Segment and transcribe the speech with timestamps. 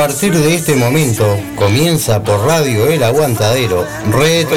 [0.00, 4.56] partir de este momento comienza por Radio El Aguantadero Retro.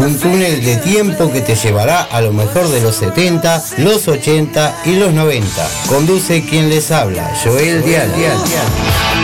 [0.00, 4.82] Un túnel de tiempo que te llevará a lo mejor de los 70, los 80
[4.84, 5.68] y los 90.
[5.88, 8.12] Conduce quien les habla, Joel Dial.
[8.14, 9.21] Muy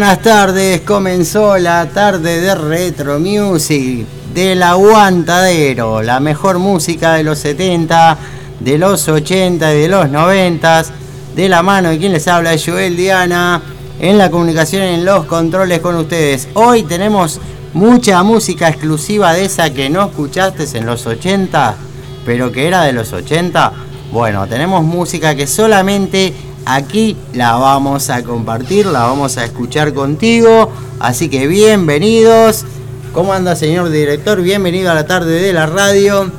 [0.00, 7.38] buenas tardes, comenzó la tarde de Retro Music del Aguantadero, la mejor música de los
[7.40, 8.16] 70,
[8.60, 10.84] de los 80 y de los 90,
[11.36, 13.60] de la mano de quien les habla, Joel Diana,
[14.00, 16.48] en la comunicación, en los controles con ustedes.
[16.54, 17.38] Hoy tenemos
[17.74, 21.74] mucha música exclusiva de esa que no escuchaste en los 80,
[22.24, 23.72] pero que era de los 80.
[24.10, 26.32] Bueno, tenemos música que solamente
[26.74, 30.70] aquí la vamos a compartir, la vamos a escuchar contigo.
[30.98, 32.64] Así que bienvenidos.
[33.12, 34.40] ¿Cómo anda, señor director?
[34.40, 36.30] Bienvenido a la tarde de la radio.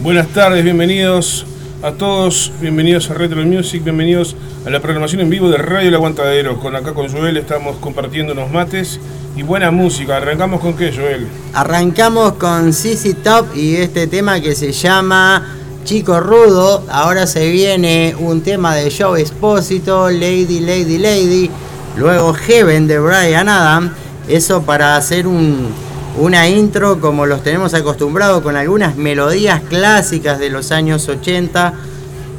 [0.00, 1.46] Buenas tardes, bienvenidos
[1.82, 4.36] a todos, bienvenidos a Retro Music, bienvenidos
[4.66, 6.58] a la programación en vivo de Radio El Aguantadero.
[6.60, 9.00] Con acá con Joel estamos compartiendo unos mates
[9.34, 10.18] y buena música.
[10.18, 11.26] ¿Arrancamos con qué, Joel?
[11.54, 16.84] Arrancamos con CC Top y este tema que se llama Chico Rudo.
[16.90, 21.50] Ahora se viene un tema de Joe Espósito, Lady, Lady, Lady.
[21.96, 23.92] Luego Heaven de Brian Adam.
[24.28, 30.70] Eso para hacer una intro como los tenemos acostumbrados con algunas melodías clásicas de los
[30.70, 31.74] años 80.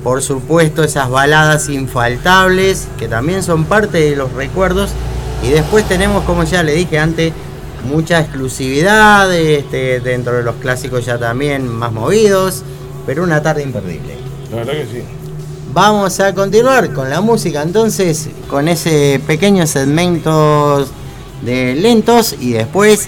[0.04, 4.92] Por supuesto esas baladas infaltables que también son parte de los recuerdos.
[5.44, 7.34] Y después tenemos, como ya le dije antes,
[7.90, 12.64] mucha exclusividad este, dentro de los clásicos ya también más movidos
[13.06, 14.16] pero una tarde imperdible.
[14.50, 15.04] La verdad que sí.
[15.74, 20.86] Vamos a continuar con la música entonces, con ese pequeño segmento
[21.42, 23.08] de lentos y después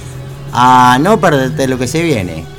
[0.54, 2.53] a no perderte lo que se viene.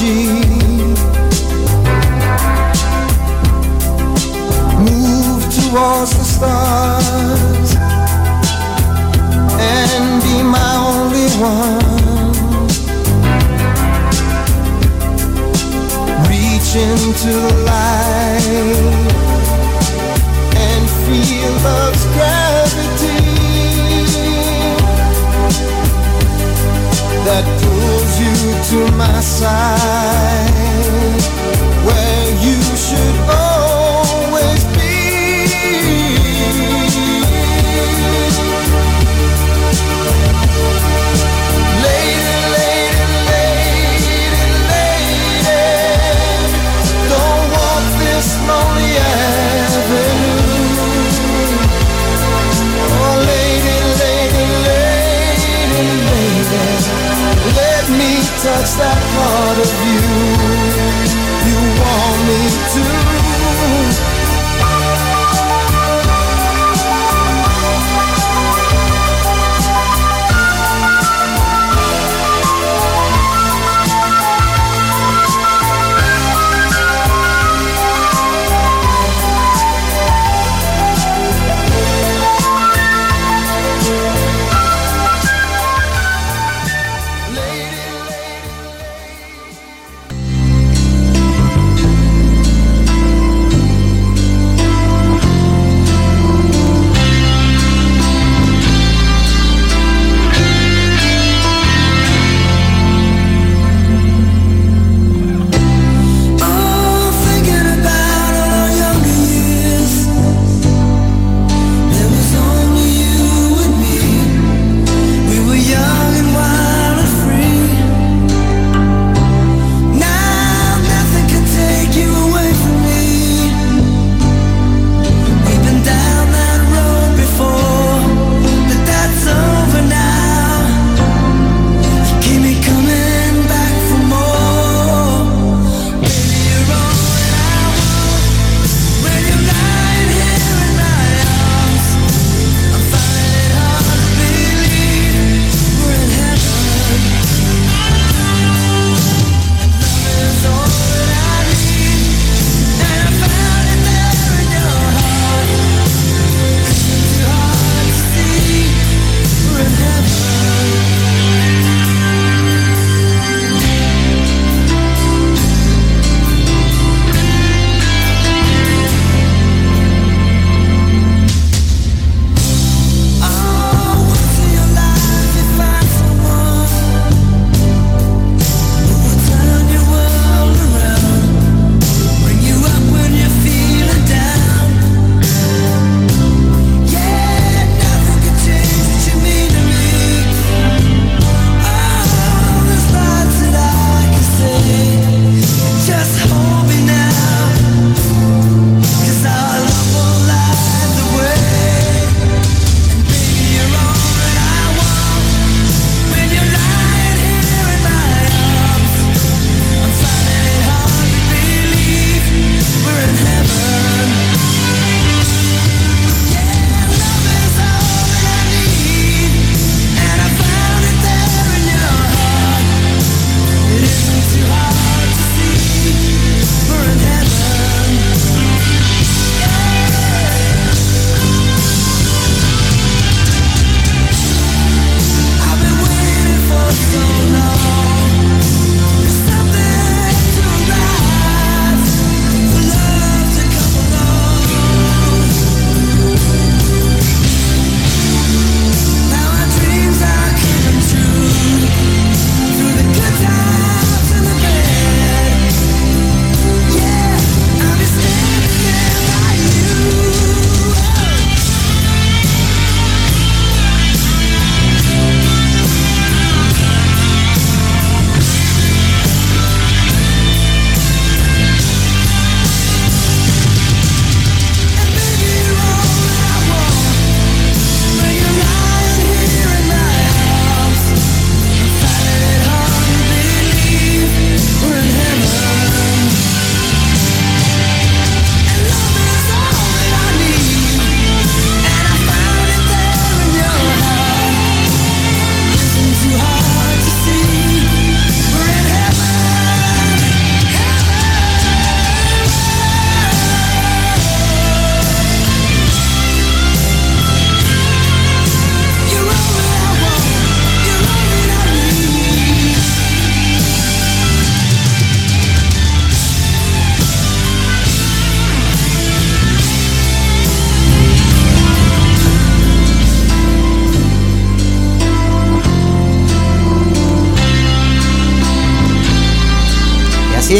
[0.00, 0.14] Move
[5.50, 7.74] towards the stars
[9.58, 11.82] and be my only one.
[16.28, 18.87] Reach into the light.
[28.68, 30.57] to my side.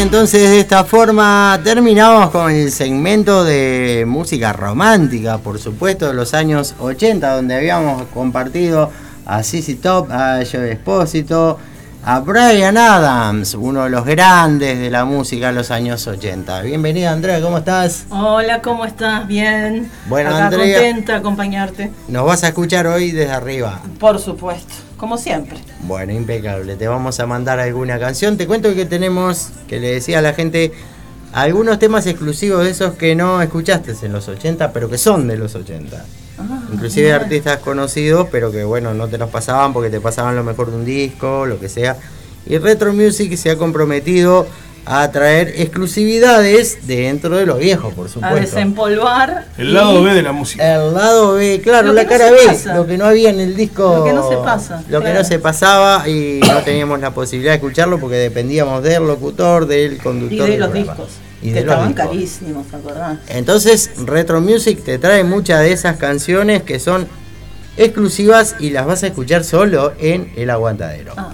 [0.09, 6.33] Entonces de esta forma terminamos con el segmento de música romántica, por supuesto, de los
[6.33, 8.91] años 80, donde habíamos compartido
[9.27, 11.59] a Sissy Top, a Joe Espósito,
[12.03, 16.63] a Brian Adams, uno de los grandes de la música de los años 80.
[16.63, 18.07] Bienvenida Andrea, ¿cómo estás?
[18.09, 19.27] Hola, ¿cómo estás?
[19.29, 19.91] Bien.
[20.09, 21.91] Bueno, Acá Andrea, contenta de acompañarte.
[22.09, 23.83] Nos vas a escuchar hoy desde arriba.
[24.01, 25.57] Por supuesto, como siempre.
[25.85, 26.77] Bueno, impecable.
[26.77, 28.37] Te vamos a mandar alguna canción.
[28.37, 30.73] Te cuento que tenemos, que le decía a la gente,
[31.33, 35.39] algunos temas exclusivos de esos que no escuchaste en los 80, pero que son de
[35.39, 36.05] los 80.
[36.39, 37.17] Ah, Inclusive mira.
[37.17, 40.77] artistas conocidos, pero que bueno, no te los pasaban porque te pasaban lo mejor de
[40.77, 41.97] un disco, lo que sea.
[42.47, 44.47] Y Retro Music se ha comprometido
[44.91, 48.41] a traer exclusividades dentro de lo viejo, por A supuesto.
[48.41, 49.45] desempolvar.
[49.59, 50.75] El lado B de la música.
[50.77, 52.75] El lado B, claro, la no cara B, pasa.
[52.75, 53.97] lo que no había en el disco.
[53.99, 57.53] Lo que no se pasa, Lo que no se pasaba y no teníamos la posibilidad
[57.53, 60.49] de escucharlo porque dependíamos del locutor, del conductor.
[60.49, 60.95] Y de los programa.
[60.95, 61.13] discos.
[61.43, 62.07] Y que de los estaban discos.
[62.07, 63.19] carísimos, ¿te acordás?
[63.29, 67.07] Entonces, Retro Music te trae muchas de esas canciones que son
[67.77, 71.13] exclusivas y las vas a escuchar solo en El Aguantadero.
[71.17, 71.33] Ah.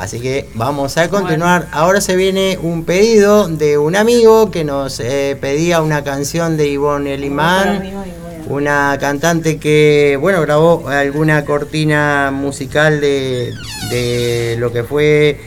[0.00, 1.68] Así que vamos a continuar.
[1.72, 6.68] Ahora se viene un pedido de un amigo que nos eh, pedía una canción de
[6.68, 7.82] Ivonne Elimán.
[8.48, 13.52] Una cantante que, bueno, grabó alguna cortina musical de,
[13.90, 15.38] de lo que fue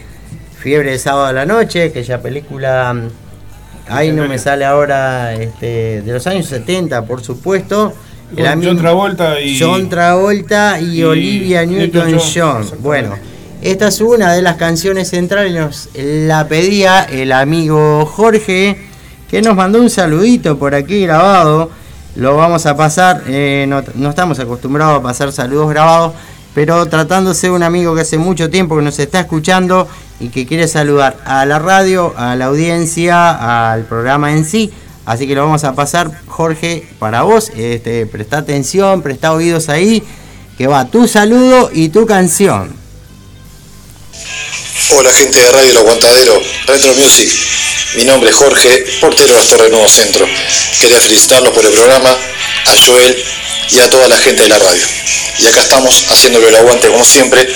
[0.58, 3.08] Fiebre de Sábado a la Noche, aquella película, mm,
[3.88, 7.92] ahí no me sale ahora, este, de los años 70, por supuesto.
[8.34, 12.70] John Travolta y- John Travolta y, y Olivia Newton-John.
[12.80, 13.16] Bueno,
[13.64, 18.76] esta es una de las canciones centrales, nos la pedía el amigo Jorge,
[19.30, 21.70] que nos mandó un saludito por aquí grabado.
[22.14, 26.12] Lo vamos a pasar, eh, no, estamos acostumbrados a pasar saludos grabados,
[26.54, 29.88] pero tratándose de un amigo que hace mucho tiempo que nos está escuchando
[30.20, 34.74] y que quiere saludar a la radio, a la audiencia, al programa en sí.
[35.06, 37.50] Así que lo vamos a pasar, Jorge, para vos.
[37.56, 40.02] Este, presta atención, presta oídos ahí,
[40.58, 42.83] que va tu saludo y tu canción.
[44.90, 47.30] Hola gente de Radio El Aguantadero, Retro Music.
[47.94, 50.26] Mi nombre es Jorge, portero de las Torres Nuevo Centro.
[50.80, 53.24] Quería felicitarlos por el programa, a Joel
[53.70, 54.84] y a toda la gente de la radio.
[55.38, 57.48] Y acá estamos haciéndolo el aguante como siempre.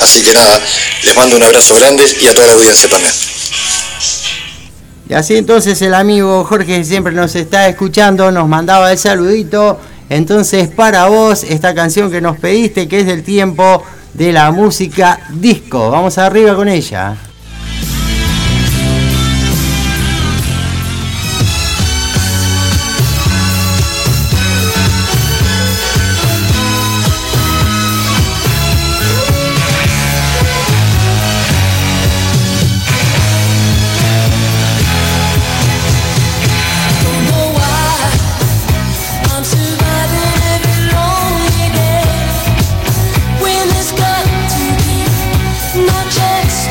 [0.00, 0.60] Así que nada,
[1.04, 3.14] les mando un abrazo grande y a toda la audiencia también.
[5.08, 9.78] Y así entonces el amigo Jorge siempre nos está escuchando nos mandaba el saludito.
[10.10, 15.20] Entonces para vos esta canción que nos pediste que es del tiempo de la música
[15.30, 15.90] disco.
[15.90, 17.16] Vamos arriba con ella.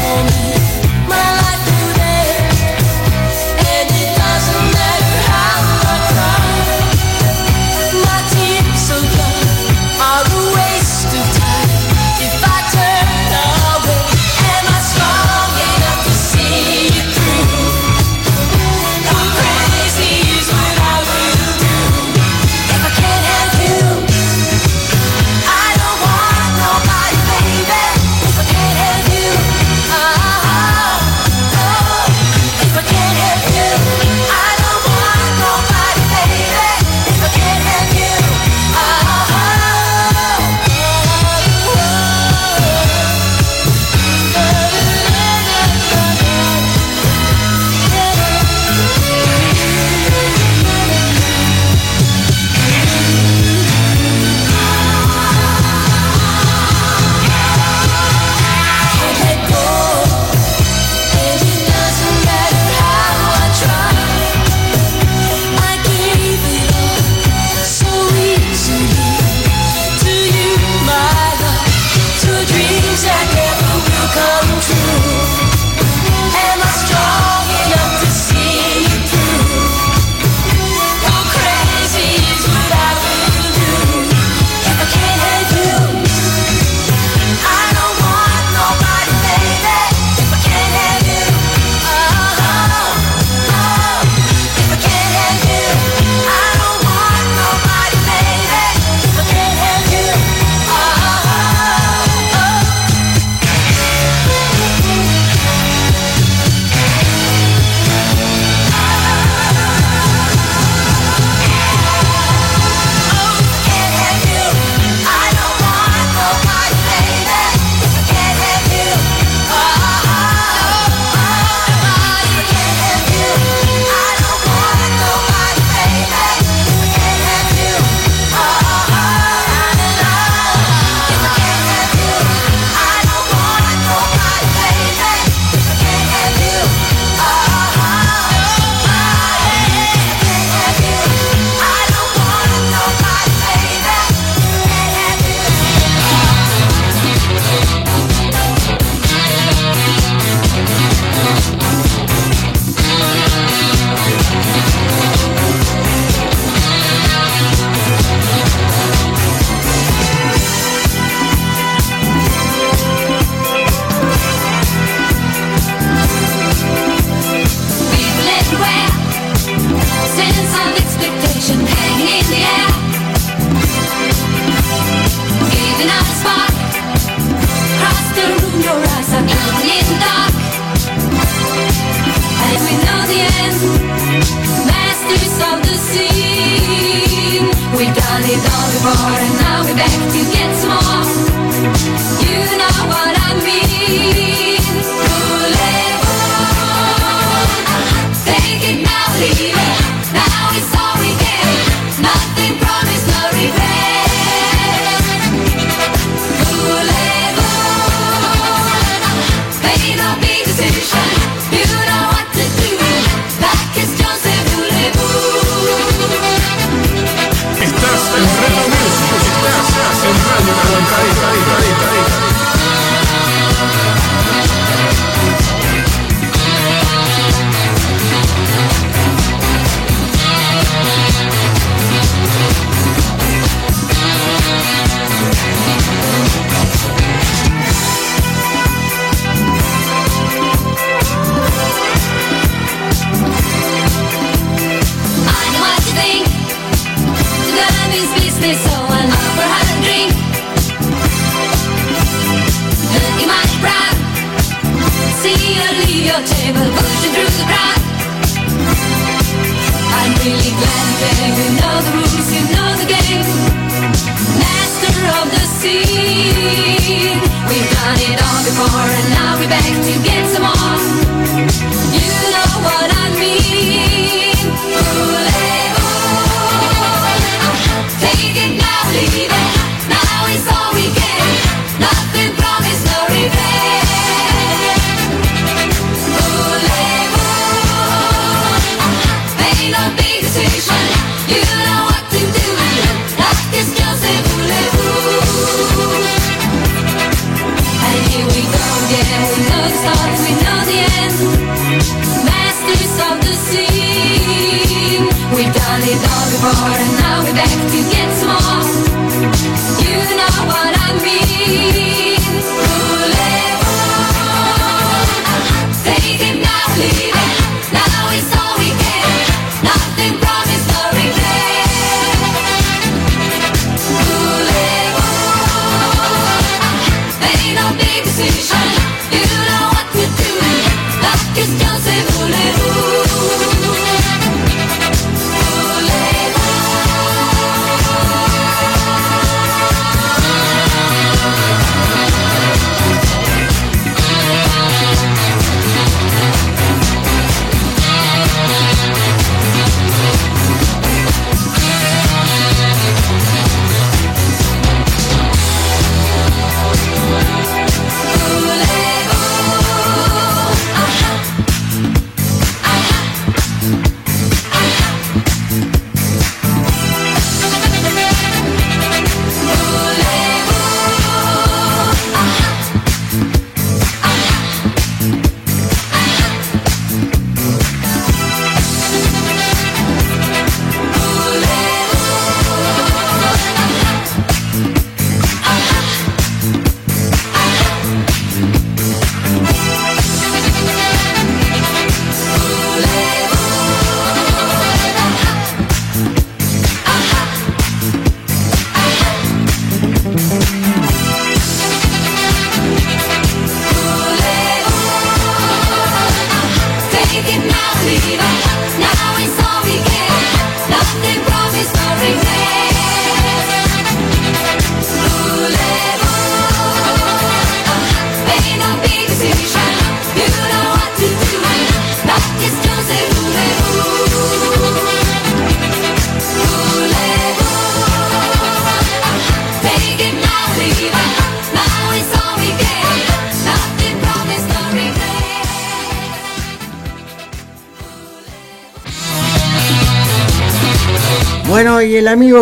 [0.03, 0.62] home.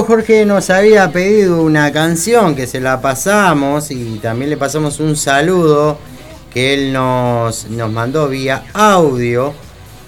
[0.04, 5.16] Jorge nos había pedido una canción que se la pasamos y también le pasamos un
[5.16, 5.98] saludo
[6.54, 9.54] que él nos, nos mandó vía audio.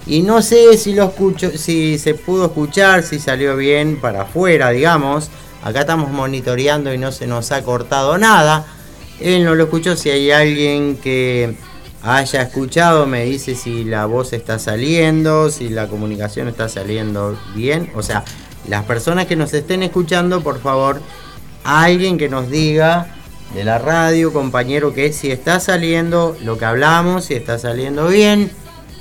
[0.05, 4.69] Y no sé si lo escucho, si se pudo escuchar, si salió bien para afuera,
[4.69, 5.29] digamos.
[5.63, 8.65] Acá estamos monitoreando y no se nos ha cortado nada.
[9.19, 9.95] Él no lo escuchó.
[9.95, 11.55] Si hay alguien que
[12.01, 17.91] haya escuchado, me dice si la voz está saliendo, si la comunicación está saliendo bien.
[17.95, 18.25] O sea,
[18.67, 21.01] las personas que nos estén escuchando, por favor,
[21.63, 23.07] alguien que nos diga
[23.53, 28.51] de la radio, compañero, que si está saliendo lo que hablamos, si está saliendo bien.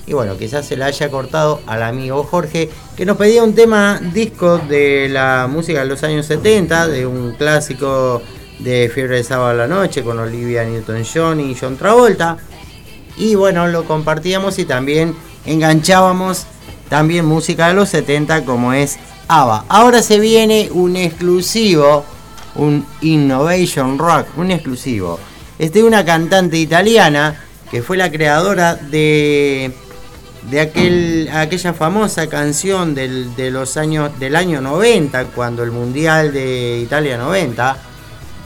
[0.07, 4.01] Y bueno, quizás se le haya cortado al amigo Jorge, que nos pedía un tema
[4.13, 8.21] disco de la música de los años 70, de un clásico
[8.59, 12.37] de Fiebre de Sábado a la Noche con Olivia Newton-John y John Travolta.
[13.17, 15.15] Y bueno, lo compartíamos y también
[15.47, 16.47] enganchábamos
[16.93, 19.65] también música de los 70 como es ABBA.
[19.71, 22.05] Ahora se viene un exclusivo,
[22.55, 25.19] un Innovation Rock, un exclusivo.
[25.59, 27.35] Es de una cantante italiana
[27.71, 29.73] que fue la creadora de,
[30.51, 36.31] de aquel, aquella famosa canción del, de los años, del año 90, cuando el Mundial
[36.31, 37.75] de Italia 90.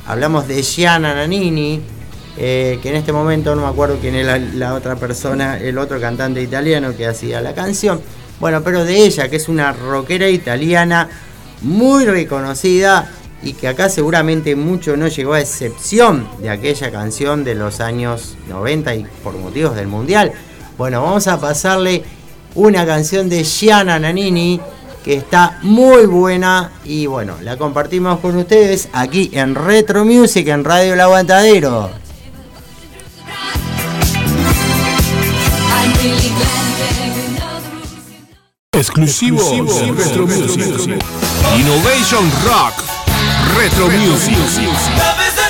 [0.06, 1.80] Hablamos de Gianna Nannini,
[2.38, 5.76] eh, que en este momento no me acuerdo quién era la, la otra persona, el
[5.78, 8.00] otro cantante italiano que hacía la canción.
[8.40, 11.08] Bueno, pero de ella, que es una rockera italiana
[11.62, 13.10] muy reconocida
[13.42, 18.36] y que acá seguramente mucho no llegó a excepción de aquella canción de los años
[18.48, 20.32] 90 y por motivos del mundial.
[20.76, 22.02] Bueno, vamos a pasarle
[22.54, 24.60] una canción de Gianna Nannini
[25.04, 30.64] que está muy buena y bueno, la compartimos con ustedes aquí en Retro Music en
[30.64, 31.90] Radio El Aguantadero.
[35.68, 37.15] I'm
[38.76, 38.88] rules.
[38.88, 40.98] Exclusivo, Retro Music.
[41.54, 42.74] Innovation Rock.
[43.56, 44.36] Retro Music.
[44.36, 45.45] Love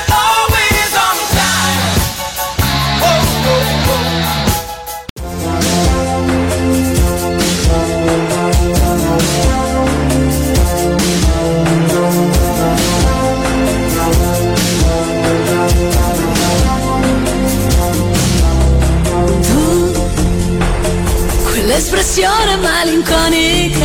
[21.76, 23.84] quell'espressione malinconica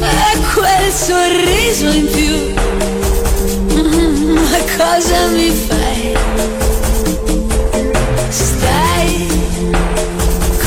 [0.00, 2.54] e quel sorriso in più,
[4.32, 6.16] ma cosa mi fai?
[8.30, 9.28] Stai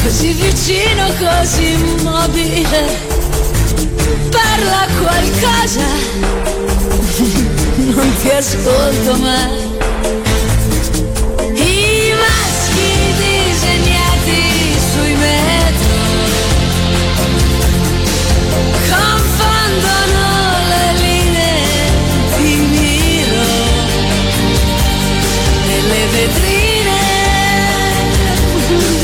[0.03, 2.97] così vicino, così immobile,
[4.29, 5.87] parla qualcosa,
[7.95, 9.68] non ti ascolto mai.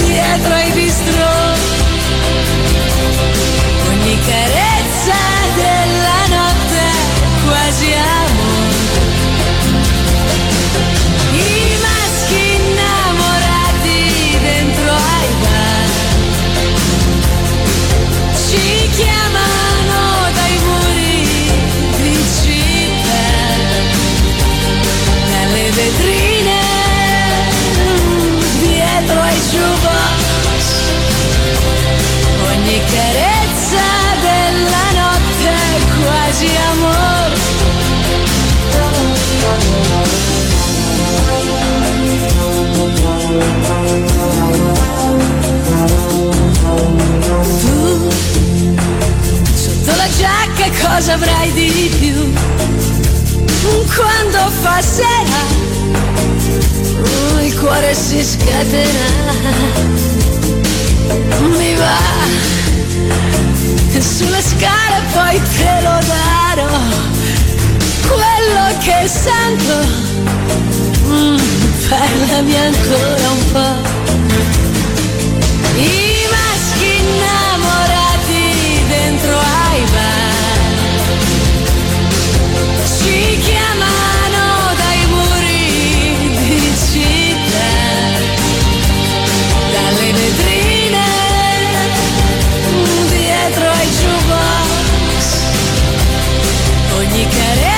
[0.06, 1.54] Dietro ai bistrò.
[3.90, 4.55] Ogni carezza
[50.96, 52.34] cosa avrai di più?
[53.96, 54.82] Quando fa
[57.42, 59.34] il cuore si scatena.
[61.58, 61.98] Mi va
[64.00, 67.15] sulle scale poi te lo darò.
[68.46, 69.76] Quello che sento,
[71.08, 71.38] mm,
[71.90, 73.76] parlami ancora un po'.
[75.80, 78.44] I maschi innamorati
[78.88, 80.34] dentro ai bar
[83.00, 87.74] ci chiamano dai muri di città,
[89.74, 91.06] dalle vetrine
[93.10, 95.26] dietro ai jukebox.
[96.96, 97.75] Ogni carezza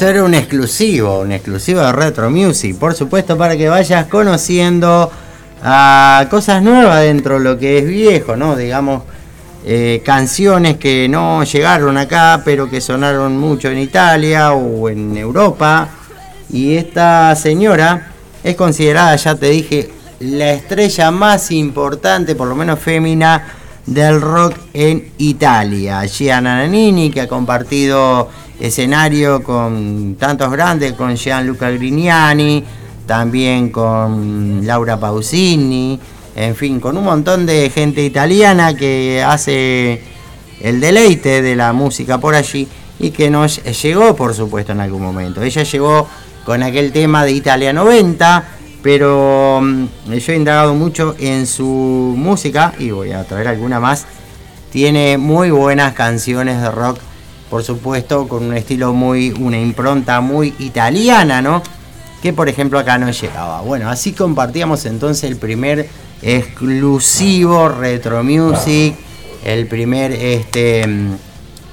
[0.00, 5.10] Esto era un exclusivo, un exclusivo de Retro Music, por supuesto, para que vayas conociendo
[5.62, 8.56] a cosas nuevas dentro de lo que es viejo, ¿no?
[8.56, 9.02] Digamos,
[9.66, 15.90] eh, canciones que no llegaron acá, pero que sonaron mucho en Italia o en Europa.
[16.48, 18.10] Y esta señora
[18.42, 23.48] es considerada, ya te dije, la estrella más importante, por lo menos fémina,
[23.84, 26.06] del rock en Italia.
[26.06, 32.62] Gianna Nannini, que ha compartido escenario con tantos grandes, con Gianluca Grignani,
[33.06, 35.98] también con Laura Pausini,
[36.36, 40.02] en fin, con un montón de gente italiana que hace
[40.60, 42.68] el deleite de la música por allí
[42.98, 45.42] y que nos llegó, por supuesto, en algún momento.
[45.42, 46.06] Ella llegó
[46.44, 48.44] con aquel tema de Italia 90,
[48.82, 54.06] pero mm, yo he indagado mucho en su música y voy a traer alguna más.
[54.70, 57.00] Tiene muy buenas canciones de rock,
[57.50, 61.62] por supuesto, con un estilo muy, una impronta muy italiana, ¿no?
[62.22, 63.60] Que por ejemplo acá no llegaba.
[63.62, 65.88] Bueno, así compartíamos entonces el primer
[66.22, 68.94] exclusivo Retro Music,
[69.44, 70.86] el primer, este,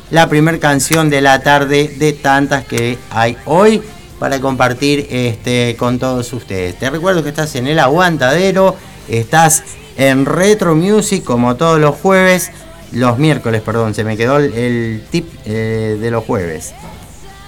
[0.09, 3.81] la primera canción de la tarde de tantas que hay hoy
[4.19, 6.79] para compartir este, con todos ustedes.
[6.79, 8.75] Te recuerdo que estás en el aguantadero,
[9.07, 9.63] estás
[9.95, 12.51] en Retro Music como todos los jueves,
[12.91, 16.73] los miércoles, perdón, se me quedó el, tip eh, de los jueves.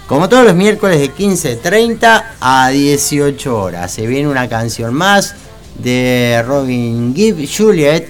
[0.07, 3.91] Como todos los miércoles de 15.30 a 18 horas.
[3.91, 5.35] Se viene una canción más
[5.75, 8.07] de Robin Gibb, Juliet.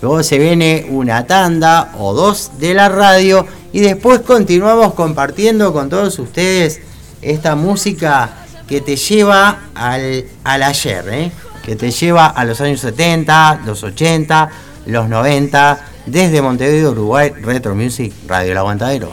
[0.00, 3.46] Luego se viene una tanda o dos de la radio.
[3.72, 6.80] Y después continuamos compartiendo con todos ustedes
[7.20, 11.32] esta música que te lleva al, al ayer, ¿eh?
[11.62, 14.50] que te lleva a los años 70, los 80,
[14.86, 19.12] los 90, desde Montevideo, Uruguay, Retro Music, Radio El Aguantadero.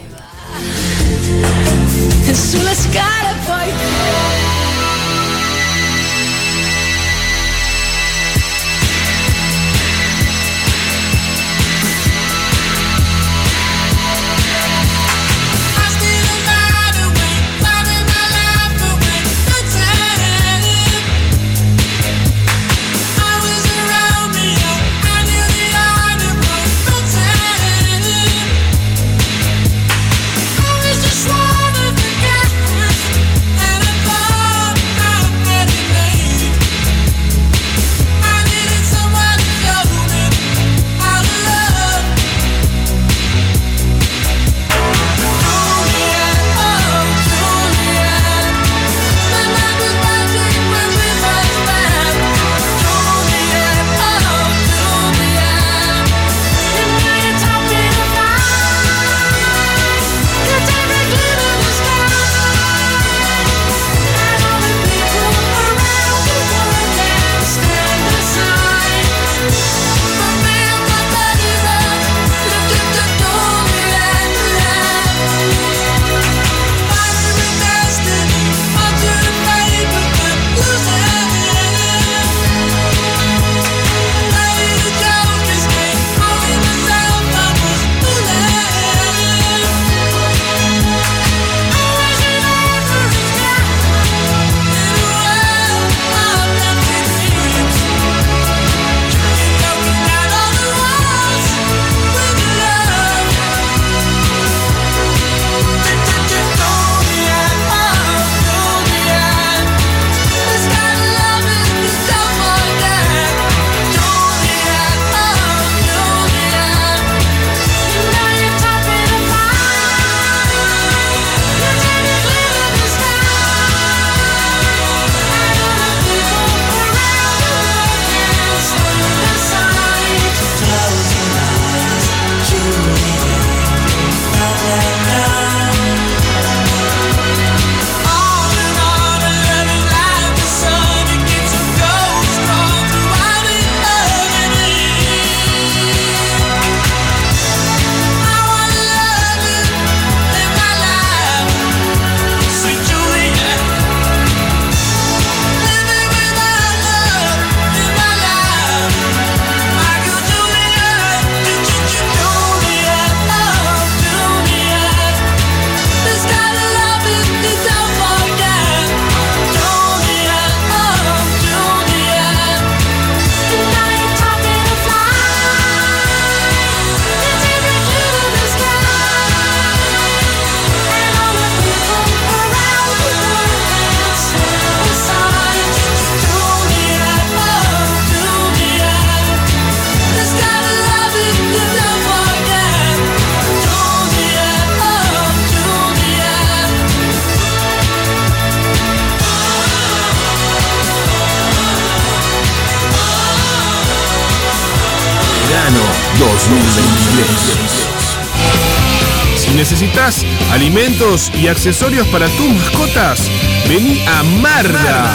[211.34, 213.32] Y accesorios para tus mascotas,
[213.70, 215.10] vení a Marda.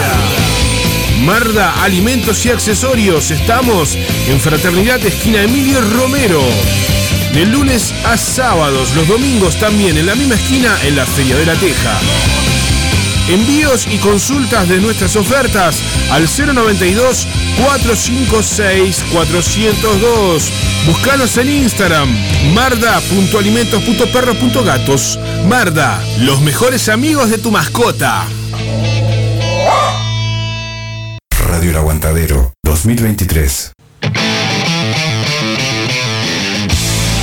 [1.23, 3.29] Marda Alimentos y Accesorios.
[3.29, 3.95] Estamos
[4.27, 6.41] en Fraternidad Esquina Emilio Romero.
[7.33, 11.45] De lunes a sábados, los domingos también en la misma esquina en la Feria de
[11.45, 11.99] la Teja.
[13.27, 17.27] Envíos y consultas de nuestras ofertas al 092
[17.57, 20.51] 456 402.
[20.87, 22.09] Búscanos en Instagram
[22.53, 25.19] marda.alimentos.perros.gatos.
[25.47, 28.23] Marda, los mejores amigos de tu mascota.
[31.47, 33.73] Radio El Aguantadero 2023.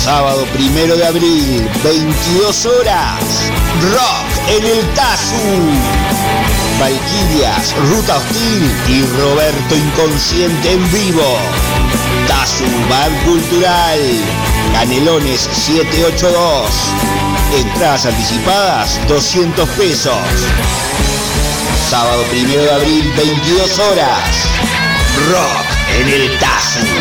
[0.07, 3.51] Sábado primero de abril, 22 horas.
[3.91, 5.35] Rock en el Tazu.
[6.79, 11.37] Valquirias, Ruta Hostil y Roberto Inconsciente en vivo.
[12.25, 13.99] Tazu Bar Cultural.
[14.71, 16.71] Canelones 782.
[17.57, 20.15] Entradas anticipadas 200 pesos.
[21.89, 24.47] Sábado primero de abril, 22 horas.
[25.29, 25.65] Rock
[25.99, 26.96] en el Tazu.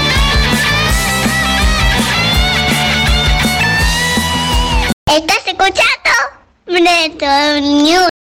[7.27, 8.16] Retro News.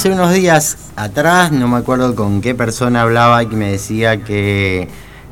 [0.00, 4.88] Hace unos días atrás, no me acuerdo con qué persona hablaba que me decía que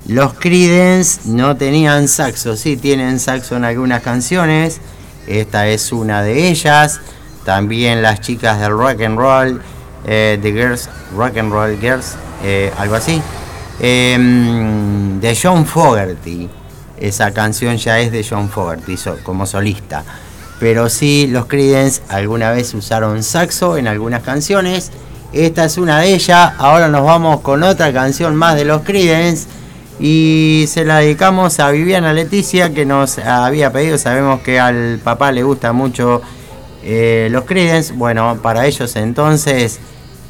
[0.07, 2.55] los Creedence no tenían saxo.
[2.55, 4.83] Sí, tienen saxo en algunas canciones.
[5.27, 7.01] Esta es una de ellas.
[7.47, 9.63] También las chicas del rock and roll,
[10.05, 13.23] eh, The Girls, Rock and Roll Girls, eh, algo así.
[13.81, 16.47] Em, de John Fogerty.
[16.99, 20.05] Esa canción ya es de John Fogerty como solista.
[20.61, 24.91] Pero sí, los Creedence alguna vez usaron saxo en algunas canciones.
[25.33, 26.53] Esta es una de ellas.
[26.59, 29.47] Ahora nos vamos con otra canción más de los Creedence.
[30.01, 33.99] Y se la dedicamos a Viviana Leticia que nos había pedido.
[33.99, 36.23] Sabemos que al papá le gusta mucho
[36.83, 37.93] eh, los Creedence.
[37.93, 39.81] Bueno, para ellos entonces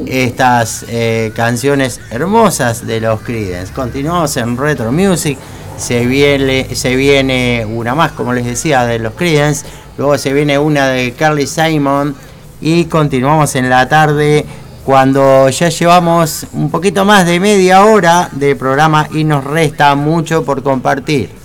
[0.07, 3.73] estas eh, canciones hermosas de los Creedence.
[3.73, 5.39] Continuamos en Retro Music.
[5.79, 9.65] Se viene, se viene una más, como les decía, de los Creedence.
[9.97, 12.15] Luego se viene una de Carly Simon.
[12.61, 14.45] Y continuamos en la tarde
[14.85, 20.45] cuando ya llevamos un poquito más de media hora de programa y nos resta mucho
[20.45, 21.38] por compartir.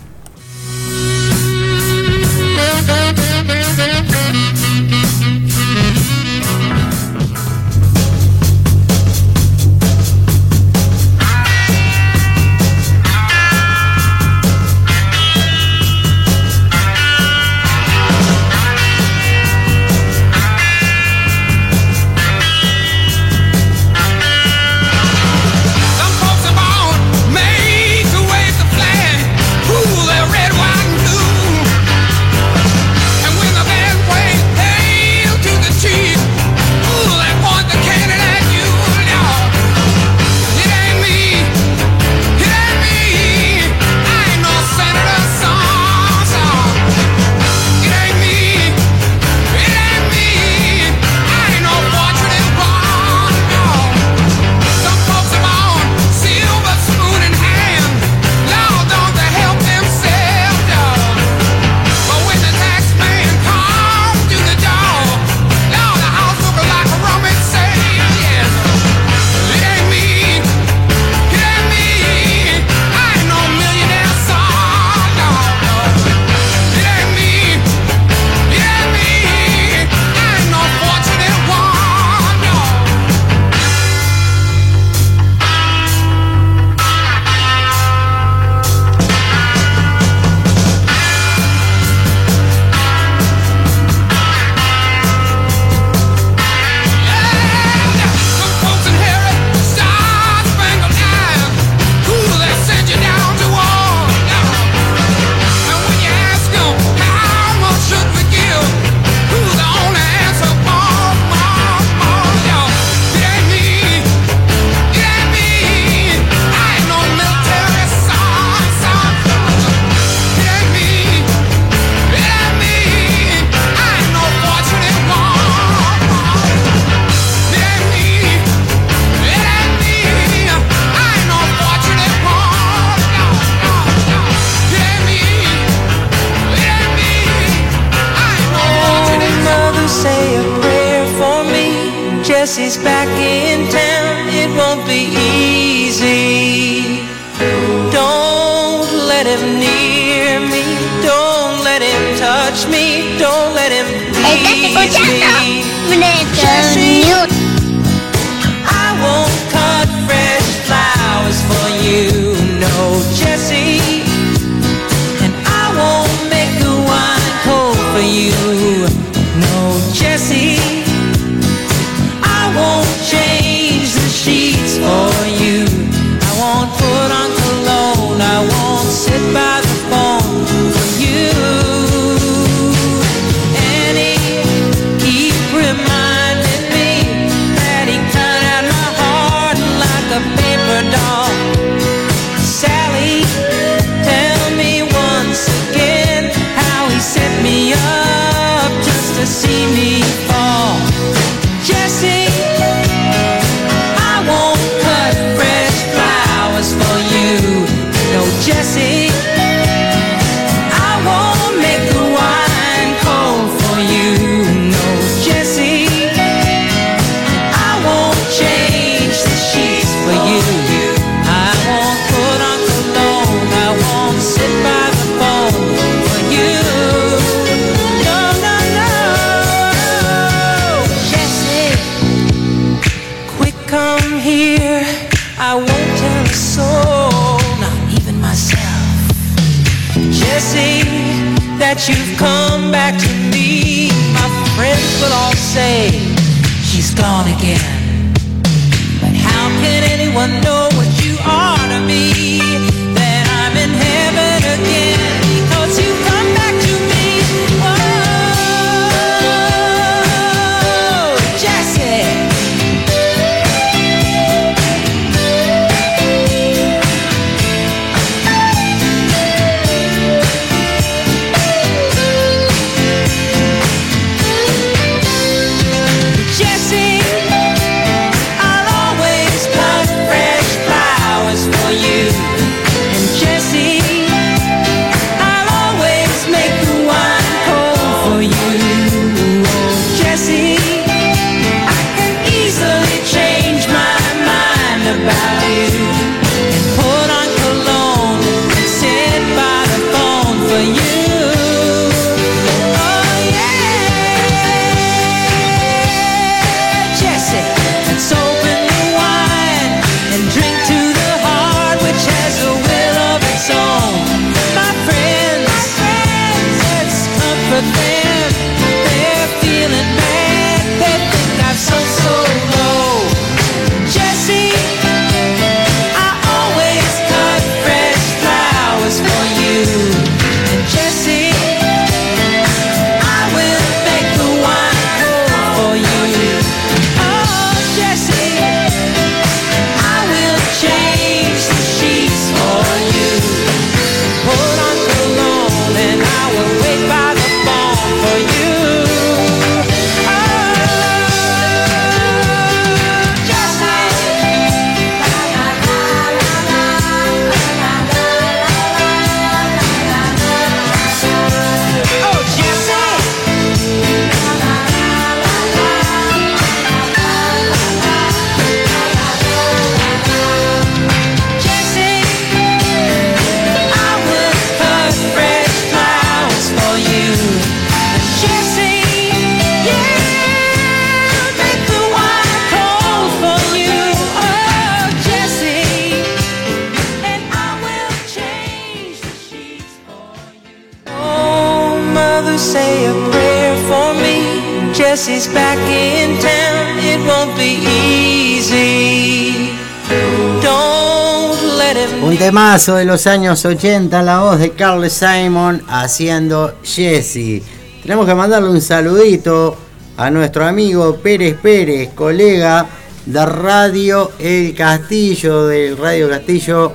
[402.34, 407.44] Temazo de los años 80, la voz de Carl Simon haciendo Jesse.
[407.84, 409.56] Tenemos que mandarle un saludito
[409.98, 412.66] a nuestro amigo Pérez Pérez, colega
[413.06, 416.74] de Radio El Castillo, del Radio Castillo,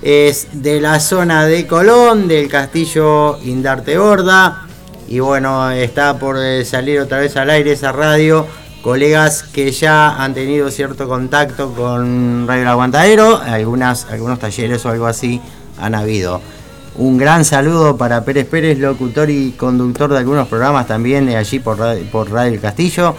[0.00, 4.68] es de la zona de Colón, del Castillo Indarte Gorda.
[5.08, 8.46] Y bueno, está por salir otra vez al aire esa radio.
[8.82, 14.88] Colegas que ya han tenido cierto contacto con Radio El Aguantadero, algunas, algunos talleres o
[14.88, 15.40] algo así
[15.78, 16.40] han habido.
[16.96, 21.58] Un gran saludo para Pérez Pérez, locutor y conductor de algunos programas también de allí
[21.58, 21.78] por
[22.10, 23.14] por Radio El Castillo.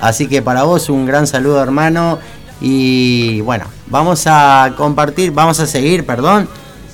[0.00, 2.18] Así que para vos un gran saludo hermano.
[2.60, 6.48] Y bueno, vamos a compartir, vamos a seguir, perdón,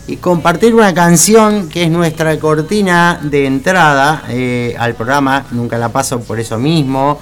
[0.07, 5.47] y compartir una canción que es nuestra cortina de entrada eh, al programa.
[5.51, 7.19] Nunca la paso por eso mismo.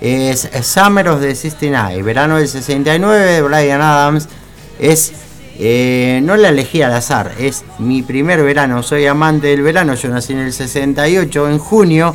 [0.00, 4.28] Es Summer of the 69, verano del 69 de Brian Adams.
[4.78, 5.12] Es
[5.58, 8.82] eh, no la elegí al azar, es mi primer verano.
[8.82, 9.94] Soy amante del verano.
[9.94, 12.14] Yo nací en el 68, en junio.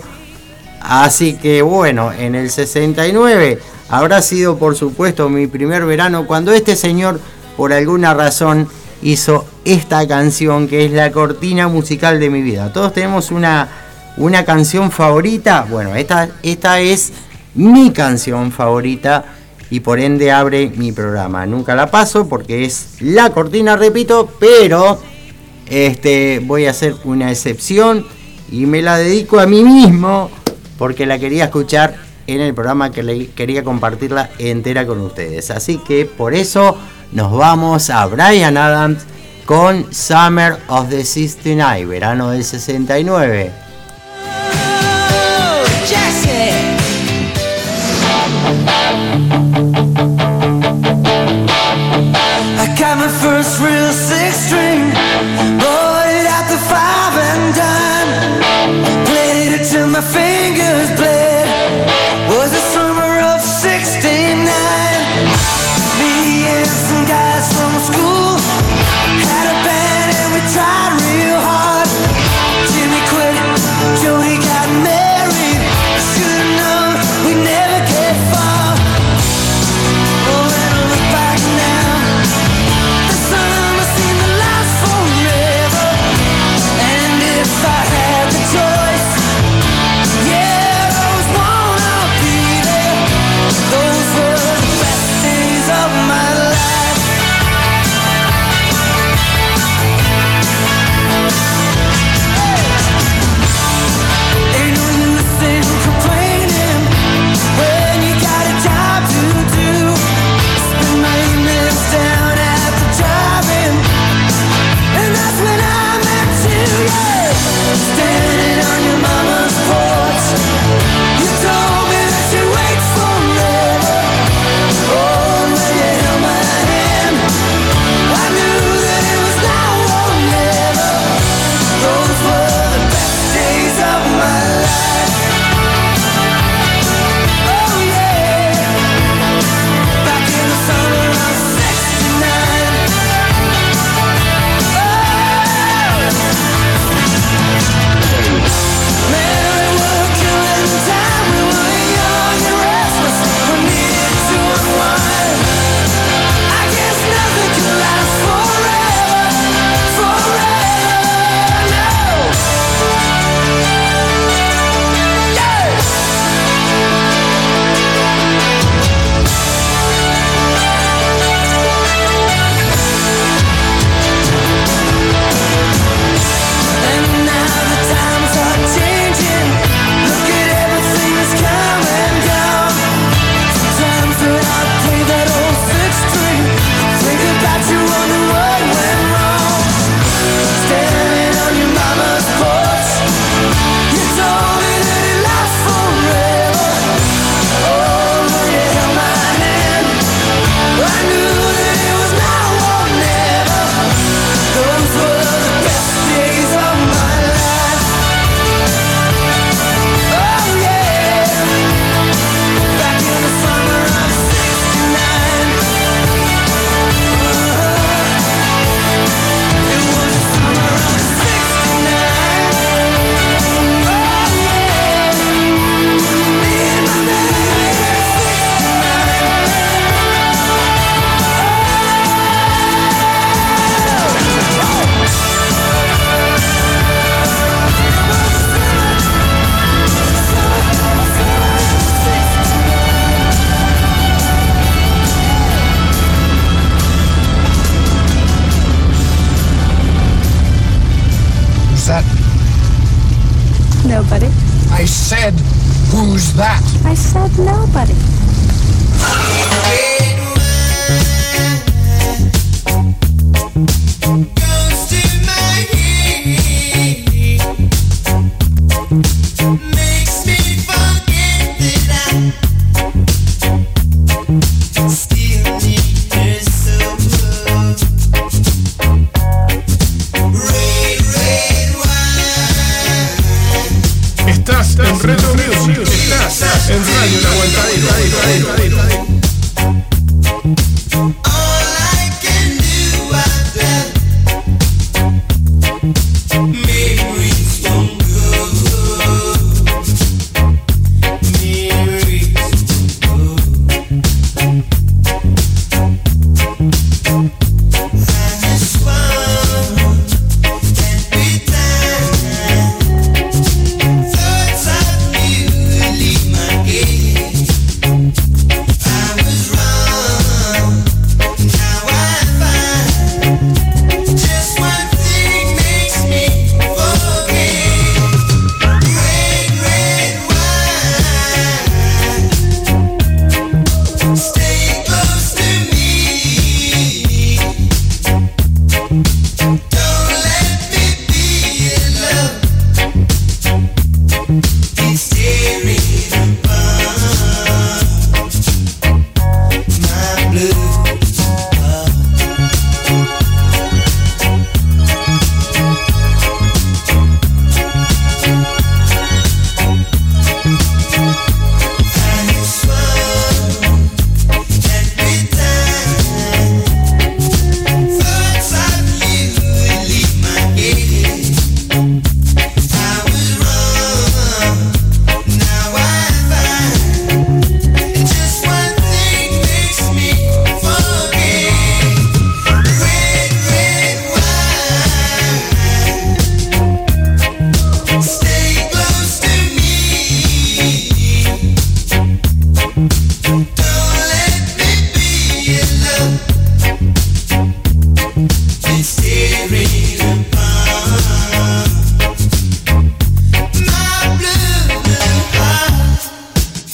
[0.80, 3.60] Así que bueno, en el 69
[3.90, 7.20] habrá sido por supuesto mi primer verano cuando este señor
[7.56, 8.68] por alguna razón
[9.04, 12.74] hizo esta canción que es la cortina musical de mi vida.
[12.74, 13.70] Todos tenemos una,
[14.18, 15.68] una canción favorita.
[15.70, 17.12] Bueno, esta, esta es
[17.56, 19.26] mi canción favorita
[19.70, 21.45] y por ende abre mi programa.
[21.45, 24.99] Nunca la paso porque es la cortina, repito, pero
[25.68, 28.06] este, voy a hacer una excepción
[28.52, 30.30] y me la dedico a mí mismo
[30.78, 31.95] porque la quería escuchar
[32.28, 35.52] en el programa que le quería compartirla entera con ustedes.
[35.52, 36.78] Así que por eso
[37.12, 39.04] nos vamos a Brian Adams
[39.45, 43.52] con Summer of the 69, verano del 69.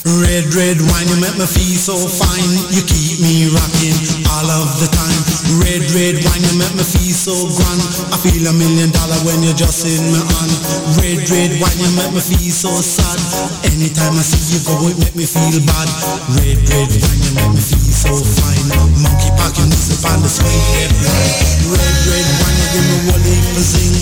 [0.07, 2.51] Red, red wine, you make me feel so fine.
[2.71, 3.97] You keep me rocking
[4.31, 5.19] all of the time.
[5.59, 7.83] Red, red wine, you make me feel so grand.
[8.13, 10.53] I feel a million dollar when you're just in my hand.
[11.03, 13.19] Red, red wine, you make me feel so sad.
[13.67, 15.89] Anytime I see you go, it make me feel bad.
[16.39, 18.63] Red, red wine, you make me feel so fine.
[19.03, 20.91] Monkey packing this music on the sweet head.
[21.71, 23.95] Red, red wine do my wally buzzing,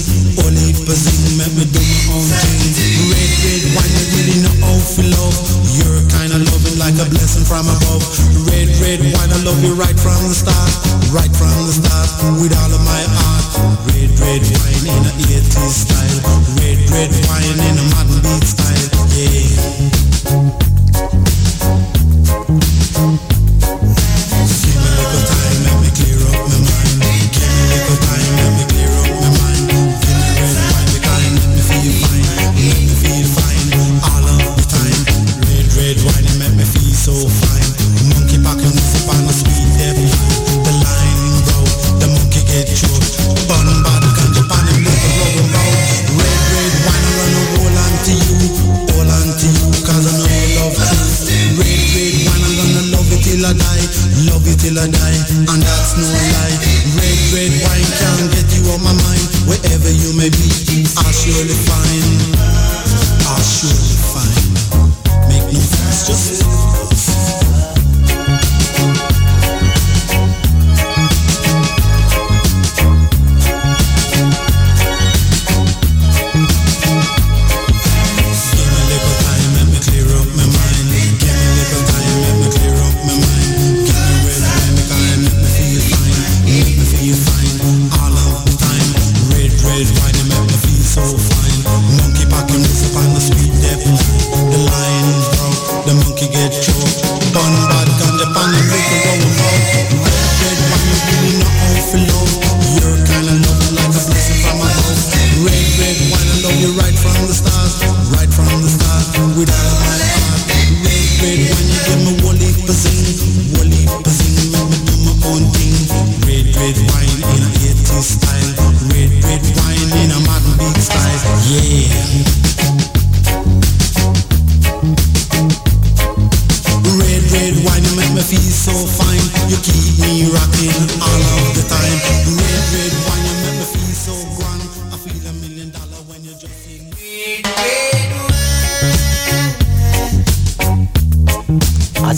[0.85, 2.73] for zing, make me do my own thing.
[3.09, 5.35] Red, red wine, you really know how to love.
[5.75, 8.03] You're kind of loving like a blessing from above.
[8.47, 10.71] Red, red wine, I love you right from the start,
[11.11, 12.09] right from the start,
[12.41, 13.45] with all of my heart.
[13.91, 16.19] Red, red wine in a 80s style,
[16.61, 19.55] red, red wine in a modern beat style, yeah.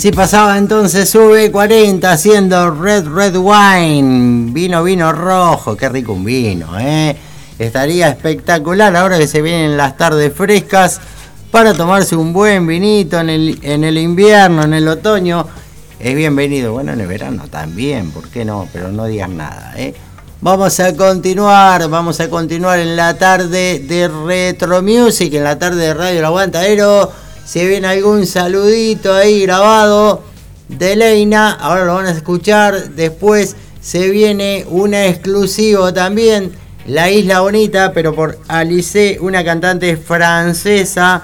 [0.08, 4.50] Así pasaba entonces V40 haciendo Red Red Wine.
[4.52, 7.14] Vino, vino rojo, qué rico un vino, ¿eh?
[7.58, 10.98] Estaría espectacular ahora que se vienen las tardes frescas
[11.50, 15.46] para tomarse un buen vinito en el, en el invierno, en el otoño.
[16.00, 18.66] Es bienvenido, bueno, en el verano también, ¿por qué no?
[18.72, 19.94] Pero no digas nada, ¿eh?
[20.40, 25.88] Vamos a continuar, vamos a continuar en la tarde de Retro Music, en la tarde
[25.88, 27.27] de Radio El Aguantadero.
[27.48, 30.22] Si viene algún saludito ahí grabado
[30.68, 32.90] de Leina, ahora lo van a escuchar.
[32.90, 36.52] Después se viene una exclusivo también,
[36.86, 41.22] La Isla Bonita, pero por Alice, una cantante francesa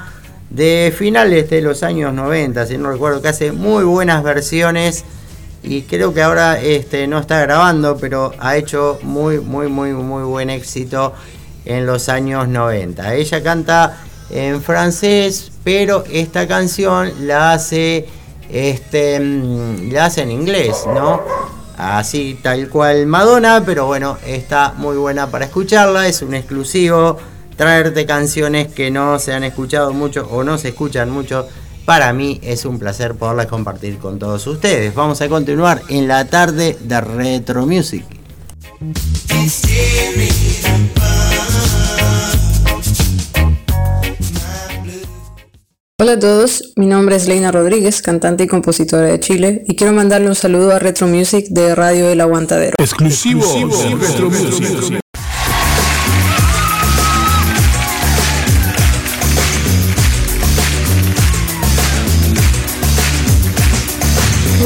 [0.49, 5.05] de finales de los años 90, si no recuerdo, que hace muy buenas versiones
[5.63, 10.23] y creo que ahora este, no está grabando, pero ha hecho muy, muy, muy, muy
[10.23, 11.13] buen éxito
[11.67, 13.15] en los años 90.
[13.15, 13.99] Ella canta
[14.31, 18.07] en francés, pero esta canción la hace,
[18.51, 21.23] este, mm, la hace en inglés, ¿no?
[21.77, 27.19] Así tal cual Madonna, pero bueno, está muy buena para escucharla, es un exclusivo
[27.57, 31.47] traerte canciones que no se han escuchado mucho o no se escuchan mucho.
[31.85, 34.95] Para mí es un placer poderlas compartir con todos ustedes.
[34.95, 38.05] Vamos a continuar en la tarde de Retro Music.
[46.01, 49.93] Hola a todos, mi nombre es Leina Rodríguez, cantante y compositora de Chile, y quiero
[49.93, 52.75] mandarle un saludo a Retro Music de Radio El Aguantadero.
[52.79, 55.01] Exclusivo, de Retro Music.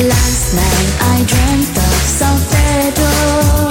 [0.09, 3.69] Last night I dreamt of San Pedro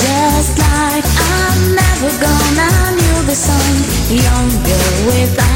[0.00, 3.74] Just like I'm never gonna knew the sun
[4.08, 5.55] Younger with light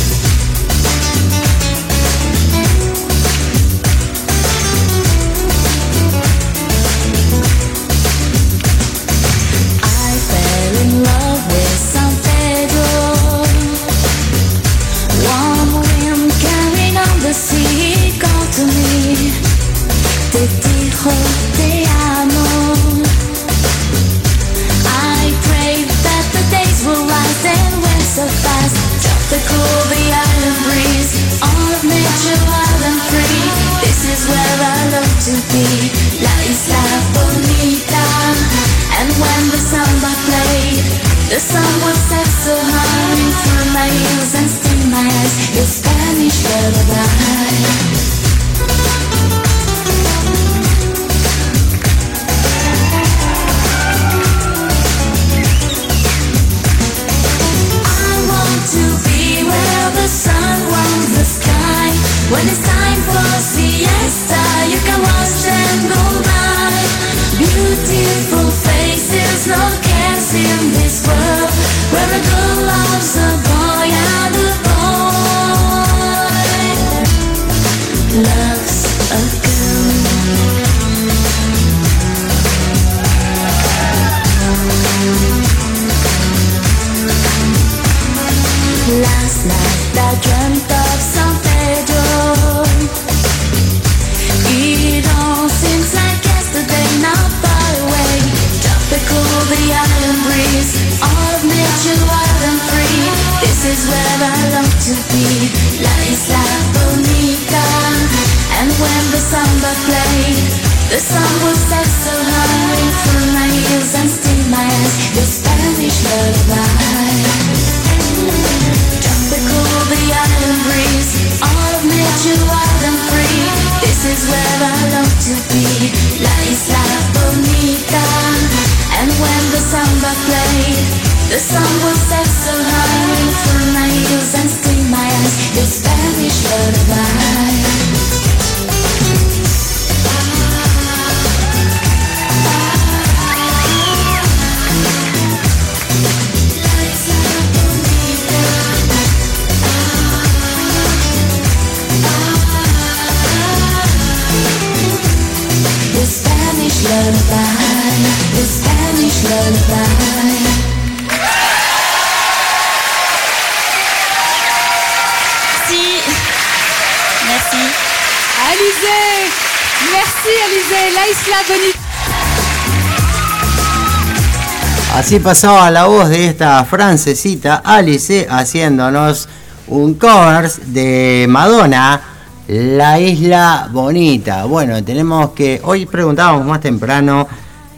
[175.11, 179.27] así pasaba la voz de esta francesita Alice haciéndonos
[179.67, 182.01] un cover de Madonna,
[182.47, 184.45] La Isla Bonita.
[184.45, 187.27] Bueno, tenemos que, hoy preguntábamos más temprano,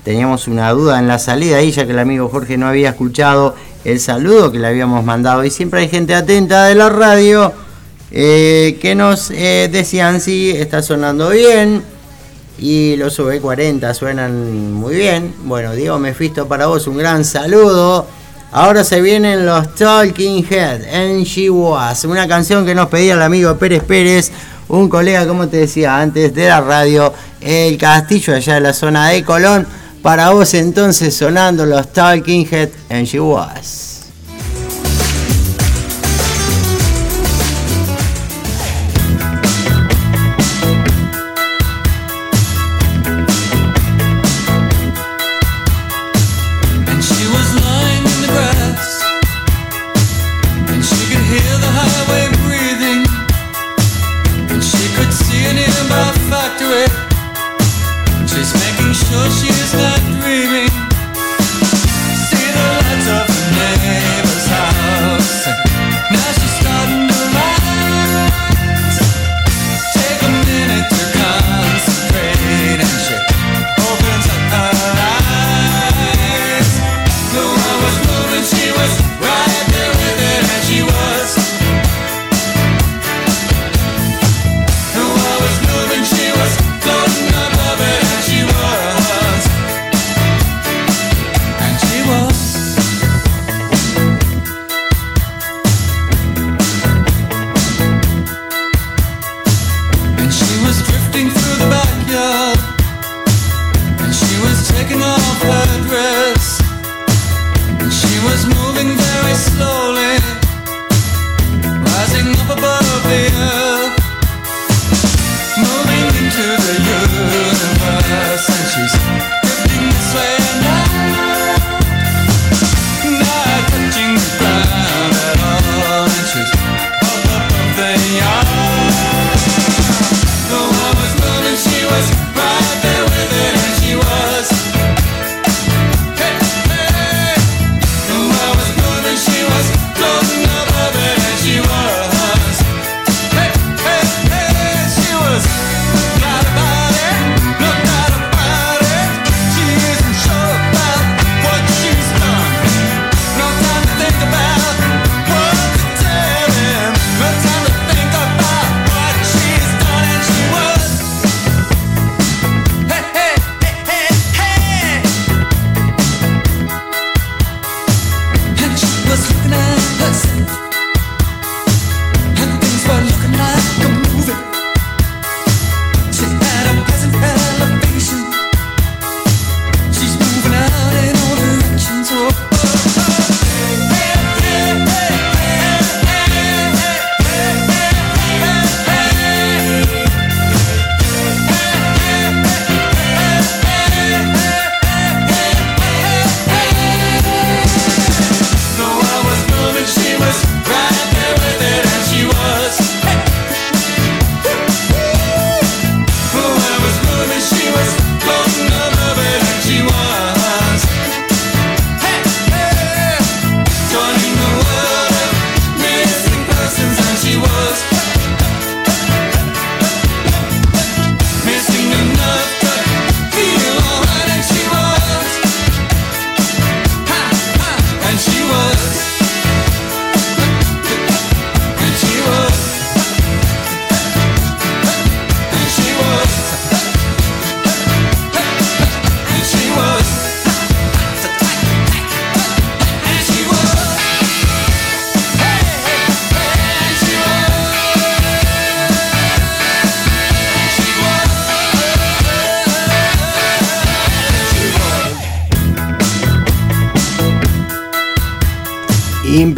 [0.03, 3.55] teníamos una duda en la salida ahí, ya que el amigo Jorge no había escuchado
[3.83, 7.51] el saludo que le habíamos mandado y siempre hay gente atenta de la radio.
[8.11, 11.81] Eh, que nos eh, decían si está sonando bien,
[12.57, 15.33] y los V40 suenan muy bien.
[15.43, 18.07] Bueno, Diego Mefisto para vos, un gran saludo.
[18.51, 23.21] Ahora se vienen los Talking Head en She Was, una canción que nos pedía el
[23.21, 24.31] amigo Pérez Pérez,
[24.67, 29.09] un colega, como te decía antes, de la radio El Castillo, allá de la zona
[29.09, 29.65] de Colón.
[30.03, 33.92] Para vos entonces sonando los Talking Head en She Was.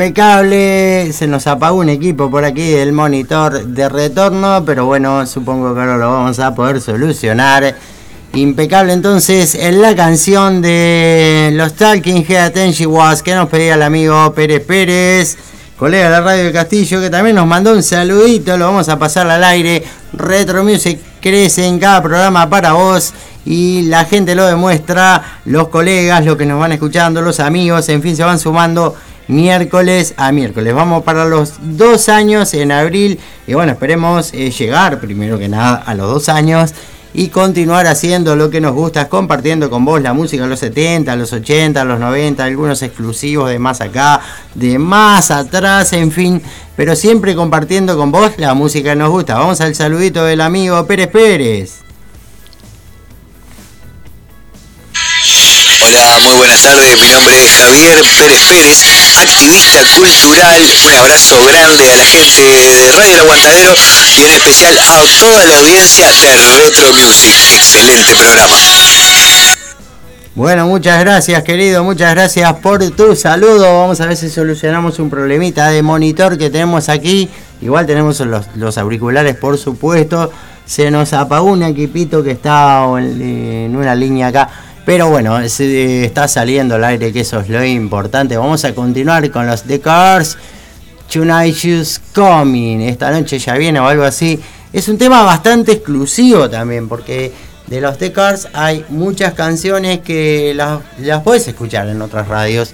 [0.05, 1.11] impecable.
[1.13, 5.79] Se nos apagó un equipo por aquí del monitor de retorno, pero bueno, supongo que
[5.79, 7.75] ahora lo vamos a poder solucionar.
[8.33, 13.81] Impecable entonces en la canción de los Talking Head and Was que nos pedía el
[13.81, 15.37] amigo Pérez Pérez,
[15.75, 18.99] colega de la Radio del Castillo, que también nos mandó un saludito, lo vamos a
[18.99, 19.83] pasar al aire.
[20.13, 23.11] Retro Music crece en cada programa para vos
[23.43, 28.03] y la gente lo demuestra, los colegas, los que nos van escuchando, los amigos, en
[28.03, 28.95] fin, se van sumando
[29.27, 30.73] miércoles a miércoles.
[30.73, 35.75] Vamos para los dos años en abril y bueno, esperemos eh, llegar primero que nada
[35.75, 36.73] a los dos años
[37.15, 41.15] y continuar haciendo lo que nos gusta, compartiendo con vos la música de los 70,
[41.15, 44.19] los 80, los 90, algunos exclusivos de más acá,
[44.53, 46.41] de más atrás, en fin,
[46.75, 49.35] pero siempre compartiendo con vos la música que nos gusta.
[49.35, 51.84] Vamos al saludito del amigo Pérez Pérez.
[56.05, 56.97] Muy buenas tardes.
[56.99, 58.83] Mi nombre es Javier Pérez Pérez,
[59.17, 60.61] activista cultural.
[60.85, 63.73] Un abrazo grande a la gente de Radio El Aguantadero
[64.15, 67.33] y en especial a toda la audiencia de Retro Music.
[67.57, 68.55] Excelente programa.
[70.35, 73.79] Bueno, muchas gracias querido, muchas gracias por tu saludo.
[73.79, 77.29] Vamos a ver si solucionamos un problemita de monitor que tenemos aquí.
[77.61, 78.19] Igual tenemos
[78.55, 80.31] los, auriculares, por supuesto.
[80.65, 84.49] Se nos apagó un equipito que está en una línea acá.
[84.85, 88.37] Pero bueno, se, está saliendo al aire, que eso es lo importante.
[88.37, 90.37] Vamos a continuar con los The Cars.
[91.11, 92.81] Tonight She's Coming.
[92.81, 94.39] Esta noche ya viene o algo así.
[94.71, 97.31] Es un tema bastante exclusivo también, porque
[97.65, 102.71] de los The Cars hay muchas canciones que las, las puedes escuchar en otras radios.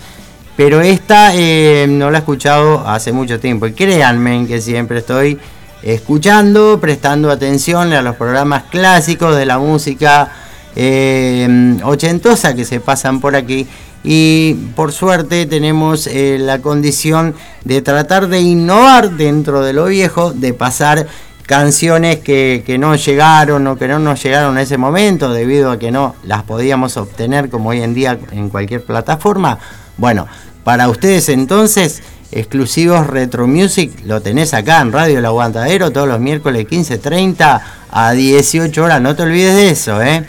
[0.58, 3.68] Pero esta eh, no la he escuchado hace mucho tiempo.
[3.68, 5.40] Y créanme que siempre estoy
[5.82, 10.30] escuchando, prestando atención a los programas clásicos de la música
[10.76, 13.68] eh, ochentosa que se pasan por aquí.
[14.04, 20.34] Y por suerte tenemos eh, la condición de tratar de innovar dentro de lo viejo,
[20.34, 21.08] de pasar
[21.46, 25.78] canciones que, que, no llegaron o que no nos llegaron en ese momento debido a
[25.78, 29.60] que no las podíamos obtener como hoy en día en cualquier plataforma.
[29.98, 30.28] Bueno,
[30.64, 36.20] para ustedes entonces, exclusivos Retro Music, lo tenés acá en Radio El Aguantadero todos los
[36.20, 37.62] miércoles 15.30
[37.92, 39.02] a 18 horas.
[39.02, 40.26] No te olvides de eso, ¿eh?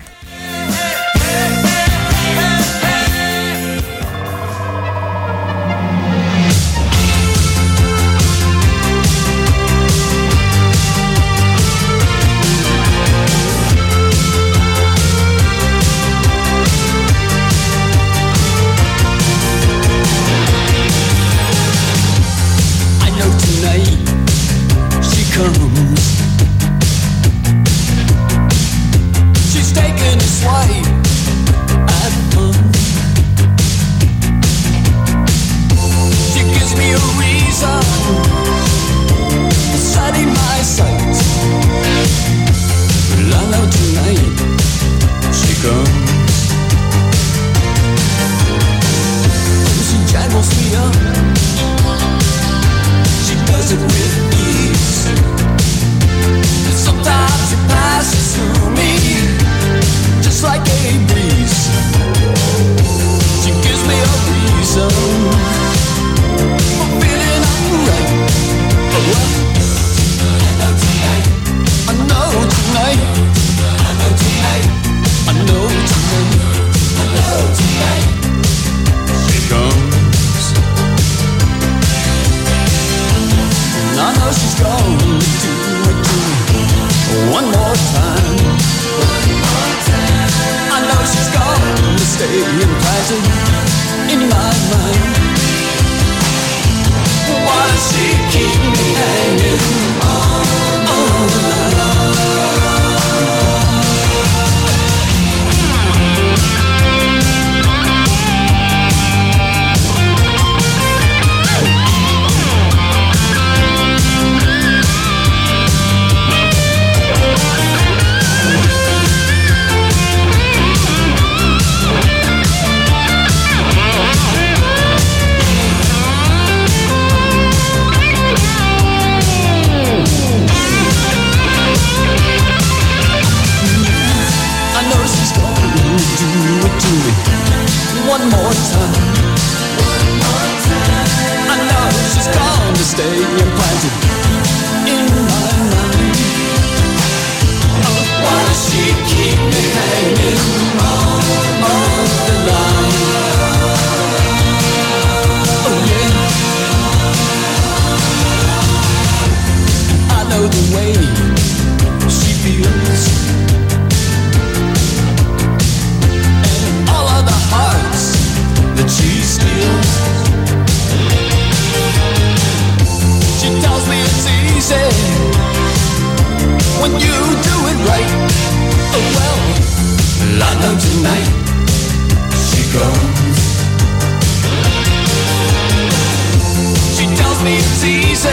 [187.43, 188.29] She tells me it's easy.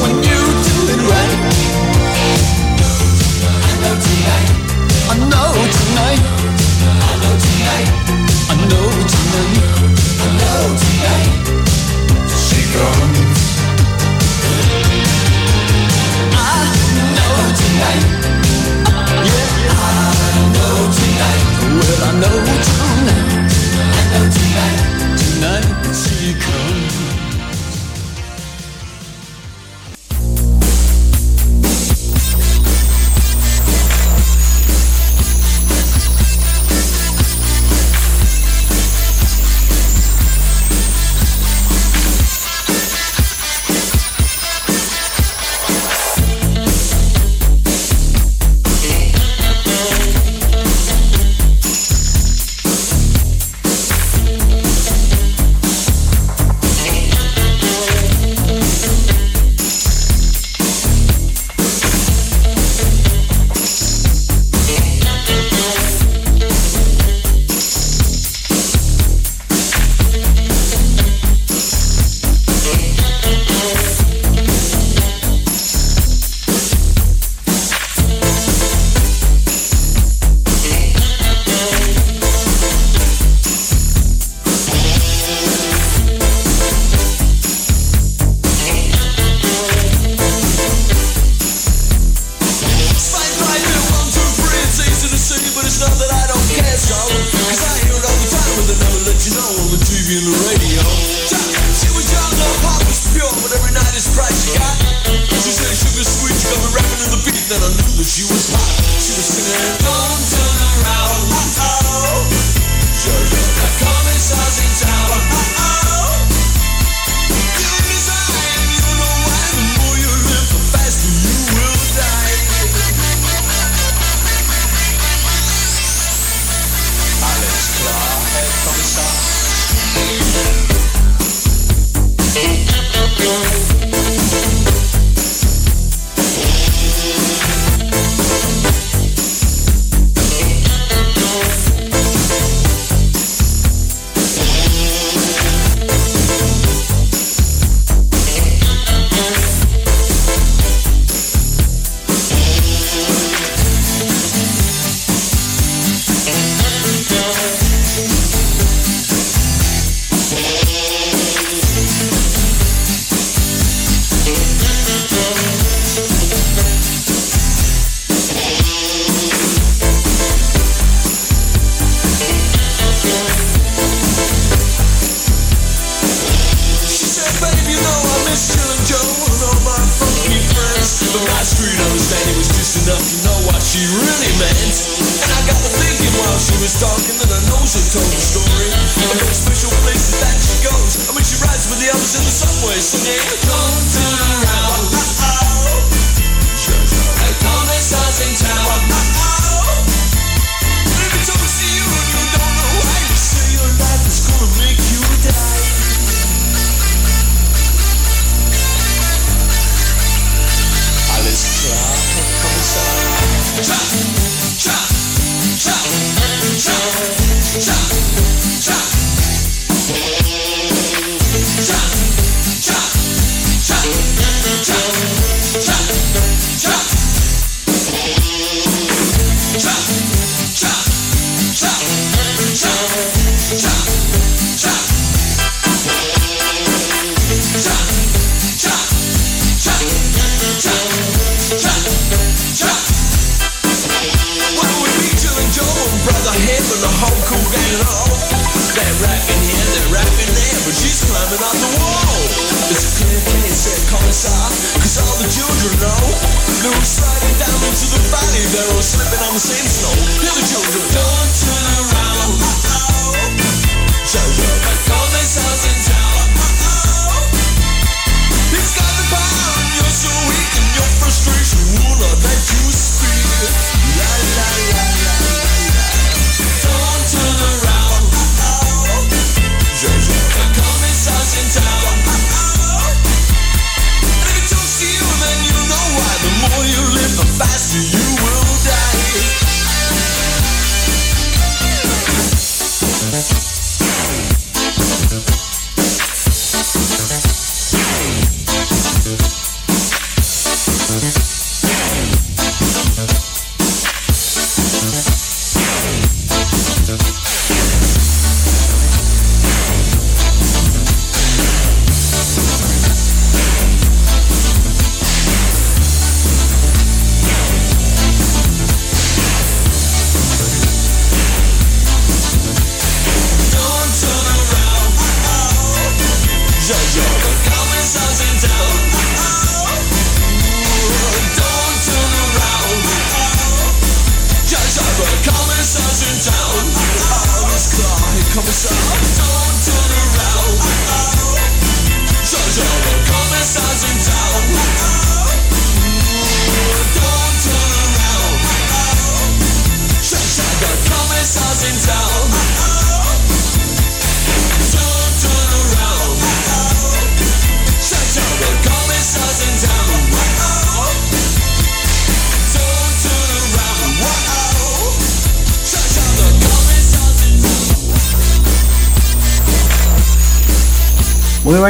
[0.00, 0.59] When you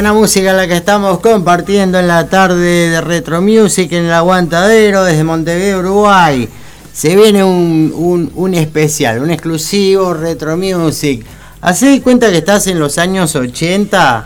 [0.01, 5.03] buena música la que estamos compartiendo en la tarde de Retro Music en el Aguantadero
[5.03, 6.49] desde Montevideo, Uruguay.
[6.91, 11.23] Se viene un, un- especial, un exclusivo Retro Music.
[11.61, 14.25] Hacé cuenta que estás en los años 80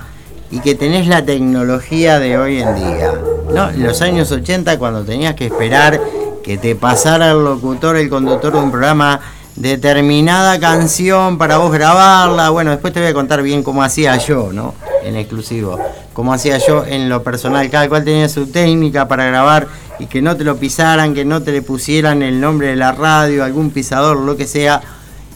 [0.51, 3.11] y que tenés la tecnología de hoy en día.
[3.53, 3.69] ¿no?
[3.71, 5.99] En los años 80 cuando tenías que esperar
[6.41, 9.19] que te pasara el locutor, el conductor de un programa
[9.57, 12.49] determinada canción para vos grabarla.
[12.51, 14.73] Bueno, después te voy a contar bien cómo hacía yo, ¿no?
[15.05, 15.77] En exclusivo.
[16.13, 17.69] Cómo hacía yo en lo personal.
[17.69, 19.67] Cada cual tenía su técnica para grabar
[19.99, 22.91] y que no te lo pisaran, que no te le pusieran el nombre de la
[22.91, 24.81] radio, algún pisador, lo que sea.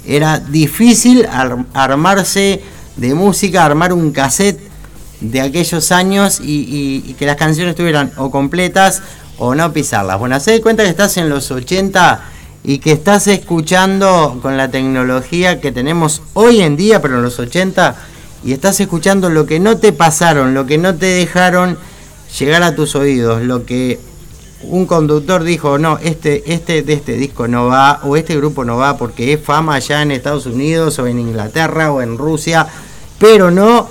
[0.05, 2.61] Era difícil ar- armarse
[2.95, 4.59] de música, armar un cassette
[5.21, 9.01] de aquellos años y que las canciones estuvieran o completas
[9.37, 10.17] o no pisarlas.
[10.19, 12.21] Bueno, hacé de cuenta que estás en los 80
[12.63, 17.39] y que estás escuchando con la tecnología que tenemos hoy en día, pero en los
[17.39, 17.95] 80,
[18.43, 21.77] y estás escuchando lo que no te pasaron, lo que no te dejaron
[22.37, 23.99] llegar a tus oídos, lo que
[24.63, 28.77] un conductor dijo, no, este, este de este disco no va, o este grupo no
[28.77, 32.67] va porque es fama allá en Estados Unidos o en Inglaterra o en Rusia,
[33.17, 33.87] pero no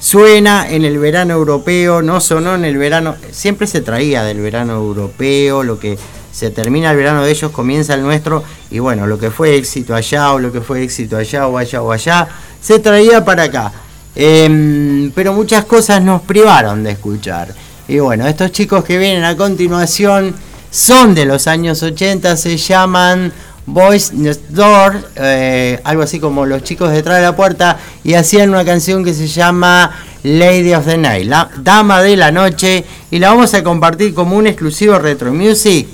[0.00, 4.74] suena en el verano europeo, no sonó en el verano, siempre se traía del verano
[4.74, 5.98] europeo, lo que
[6.30, 9.94] se termina el verano de ellos, comienza el nuestro, y bueno, lo que fue éxito
[9.94, 12.28] allá o lo que fue éxito allá o allá o allá,
[12.60, 13.72] se traía para acá.
[14.14, 17.54] Em, pero muchas cosas nos privaron de escuchar.
[17.86, 20.34] Y bueno, estos chicos que vienen a continuación
[20.70, 23.32] son de los años 80, se llaman
[23.64, 28.50] Boys Next Door, eh, algo así como los chicos detrás de la puerta, y hacían
[28.50, 29.90] una canción que se llama
[30.22, 34.36] Lady of the Night, la Dama de la Noche, y la vamos a compartir como
[34.36, 35.86] un exclusivo Retro Music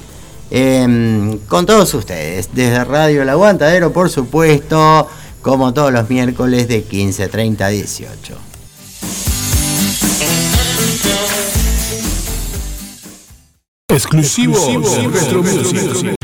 [0.50, 5.08] em, con todos ustedes, desde Radio El Aguantadero, por supuesto,
[5.44, 8.38] como todos los miércoles de 15.30 a 18.
[13.88, 14.56] Exclusivo,
[15.12, 16.23] Retro Music.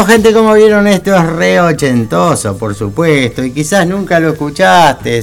[0.00, 5.22] Bueno, gente, como vieron, esto es re ochentoso, por supuesto, y quizás nunca lo escuchaste.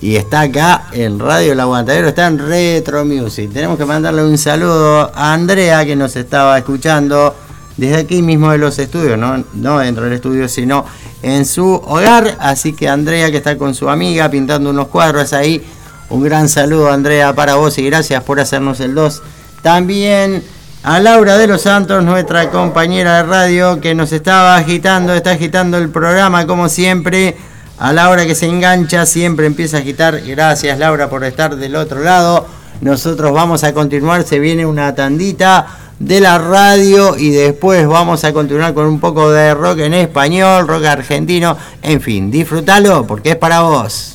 [0.00, 3.52] Y está acá en Radio El Aguantadero, está en Retro Music.
[3.52, 7.36] Tenemos que mandarle un saludo a Andrea que nos estaba escuchando
[7.76, 10.84] desde aquí mismo de los estudios, no, no dentro del estudio, sino
[11.22, 12.36] en su hogar.
[12.40, 15.64] Así que Andrea que está con su amiga pintando unos cuadros ahí.
[16.10, 19.22] Un gran saludo Andrea para vos y gracias por hacernos el 2.
[19.62, 20.42] También
[20.84, 25.78] a Laura de los Santos, nuestra compañera de radio que nos estaba agitando, está agitando
[25.78, 27.36] el programa como siempre.
[27.78, 30.20] A la hora que se engancha siempre empieza a agitar.
[30.20, 32.46] Gracias Laura por estar del otro lado.
[32.82, 35.66] Nosotros vamos a continuar, se viene una tandita
[35.98, 40.68] de la radio y después vamos a continuar con un poco de rock en español,
[40.68, 44.13] rock argentino, en fin, disfrútalo porque es para vos.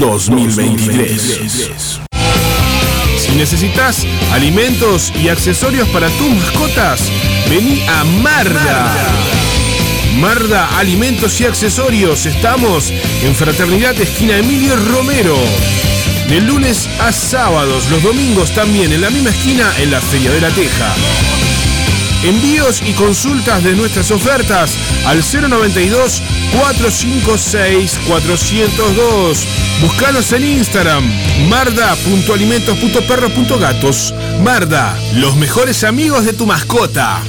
[0.00, 2.00] 2023.
[3.18, 7.02] Si necesitas alimentos y accesorios para tus mascotas,
[7.50, 8.96] vení a Marda.
[10.18, 12.24] Marda Alimentos y Accesorios.
[12.24, 12.90] Estamos
[13.22, 15.36] en Fraternidad Esquina Emilio Romero.
[16.28, 20.40] De lunes a sábados, los domingos también en la misma esquina en la Feria de
[20.40, 20.94] la Teja.
[22.24, 26.22] Envíos y consultas de nuestras ofertas al 092
[26.52, 29.46] 456 402.
[29.80, 31.04] Búscanos en Instagram
[31.48, 34.14] marda.alimentos.perros.gatos.
[34.42, 37.20] Marda, los mejores amigos de tu mascota.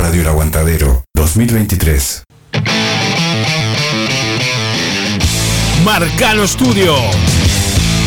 [0.00, 2.22] Radio El Aguantadero 2023.
[5.84, 6.94] Marcano Studio.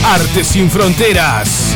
[0.03, 1.75] Arte sin fronteras.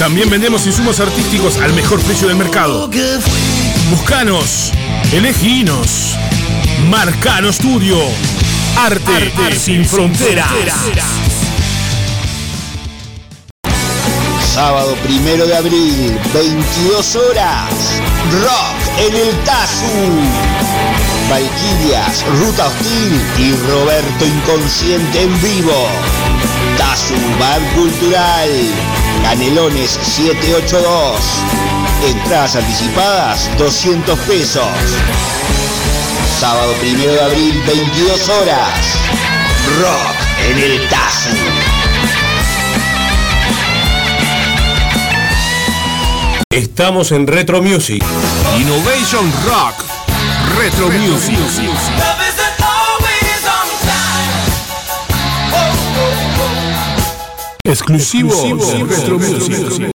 [0.00, 2.88] También vendemos insumos artísticos al mejor precio del mercado.
[3.90, 4.72] Buscanos,
[5.12, 6.16] eleginos.
[6.88, 7.98] Marcano Studio.
[8.78, 10.48] Arte, sin fronteras.
[14.54, 17.68] Sábado primero de abril, 22 horas.
[18.40, 19.84] Rock en el Tazu.
[21.28, 25.88] Valquirias, Ruta Hostil y Roberto Inconsciente en vivo.
[26.78, 28.48] Tazu Bar Cultural.
[29.22, 31.20] Canelones 782.
[32.06, 34.66] Entradas anticipadas 200 pesos.
[36.38, 38.98] Sábado primero de abril, 22 horas.
[39.80, 40.16] Rock
[40.48, 41.36] en el Tazu.
[46.50, 48.04] Estamos en Retro Music.
[48.58, 49.84] Innovation Rock.
[50.58, 51.38] Retro Music.
[57.70, 58.34] Exclusivo,
[58.84, 59.90] Retro Music.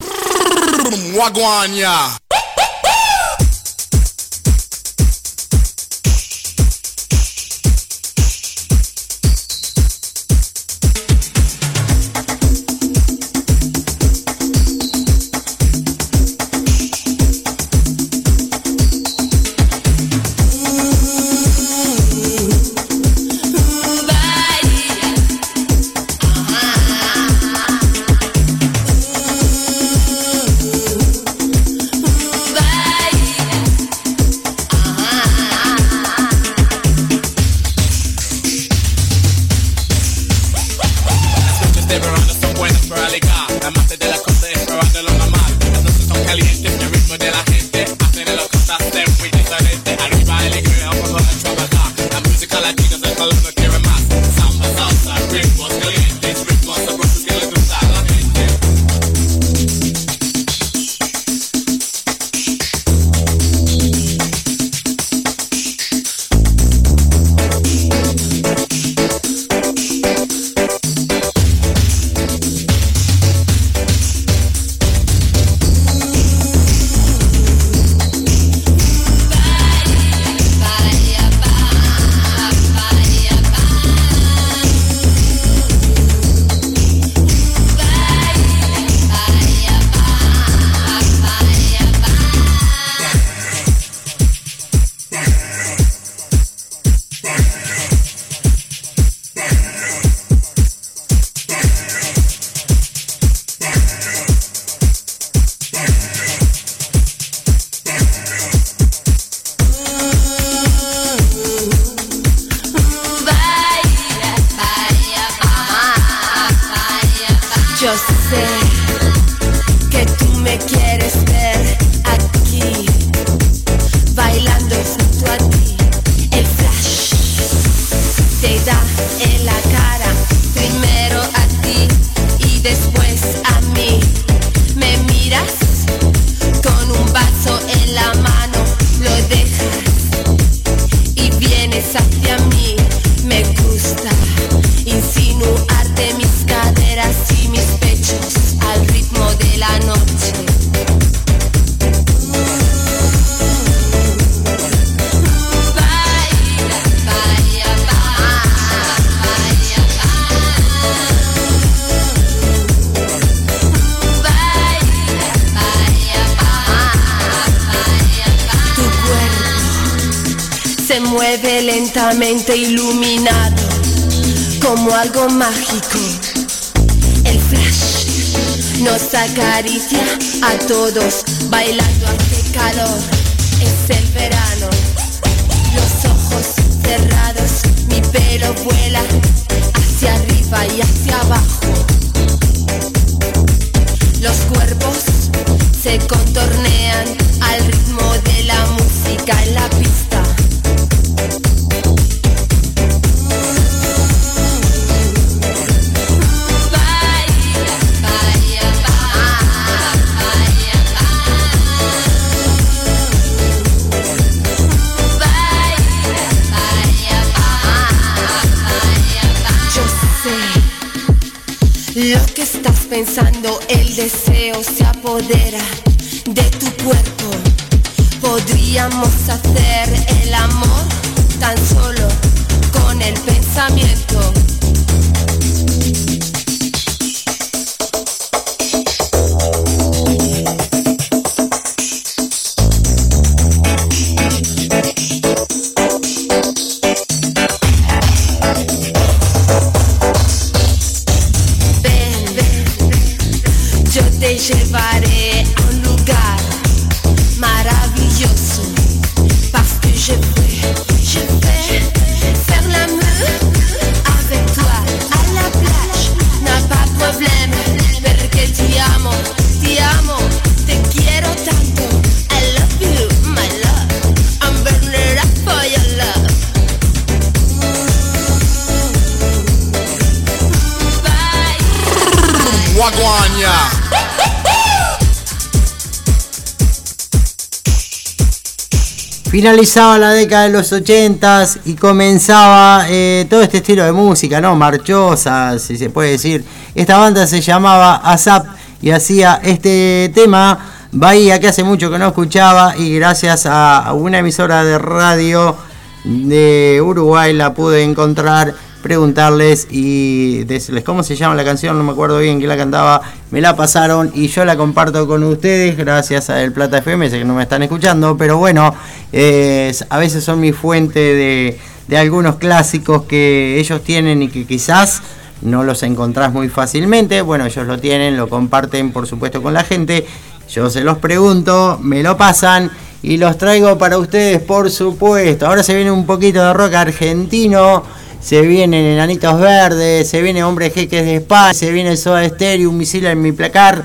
[289.41, 294.55] Finalizaba la década de los 80 y comenzaba eh, todo este estilo de música, ¿no?
[294.55, 296.45] Marchosa, si se puede decir.
[296.75, 298.45] Esta banda se llamaba ASAP
[298.83, 300.59] y hacía este tema,
[300.93, 305.57] Bahía, que hace mucho que no escuchaba y gracias a una emisora de radio
[306.05, 311.93] de Uruguay la pude encontrar, preguntarles y decirles cómo se llama la canción, no me
[311.93, 313.01] acuerdo bien quién la cantaba,
[313.31, 317.19] me la pasaron y yo la comparto con ustedes gracias a El Plata FM, sé
[317.19, 318.75] que no me están escuchando, pero bueno,
[319.13, 321.59] a veces son mi fuente de,
[321.89, 325.03] de algunos clásicos que ellos tienen y que quizás
[325.43, 329.65] no los encontrás muy fácilmente, bueno, ellos lo tienen, lo comparten por supuesto con la
[329.65, 330.07] gente,
[330.49, 332.71] yo se los pregunto, me lo pasan
[333.03, 335.47] y los traigo para ustedes por supuesto.
[335.47, 337.83] Ahora se viene un poquito de rock argentino,
[338.21, 342.77] se vienen Enanitos Verdes, se viene Hombre Jeques de España, se viene Soda Stereo, un
[342.77, 343.85] misil en mi placar.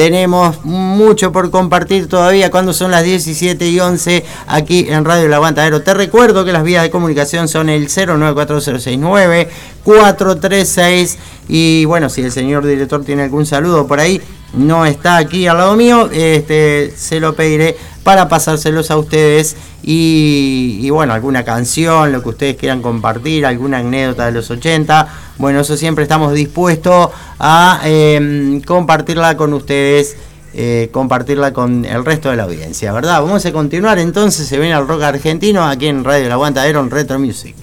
[0.00, 5.34] Tenemos mucho por compartir todavía cuando son las 17 y 11 aquí en Radio El
[5.34, 5.82] Aguantadero.
[5.82, 9.50] Te recuerdo que las vías de comunicación son el 094069
[9.84, 11.18] 436
[11.50, 14.22] y bueno, si el señor director tiene algún saludo por ahí,
[14.52, 20.88] no está aquí al lado mío, este, se lo pediré para pasárselos a ustedes y,
[20.90, 25.08] bueno, alguna canción, lo que ustedes quieran compartir, alguna anécdota de los 80.
[25.38, 30.16] Bueno, eso siempre estamos dispuestos a eh, compartirla con ustedes,
[30.52, 33.22] eh, compartirla con el resto de la audiencia, ¿verdad?
[33.22, 36.90] Vamos a continuar entonces, se viene el rock argentino aquí en Radio El Aguantadero en
[36.90, 37.54] Retro Music.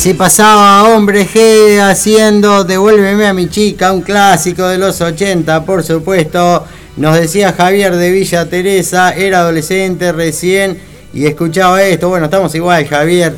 [0.00, 5.84] Así pasaba Hombre G haciendo Devuélveme a mi chica, un clásico de los 80, por
[5.84, 6.64] supuesto.
[6.96, 10.80] Nos decía Javier de Villa Teresa, era adolescente recién
[11.12, 12.08] y escuchaba esto.
[12.08, 13.36] Bueno, estamos igual, Javier.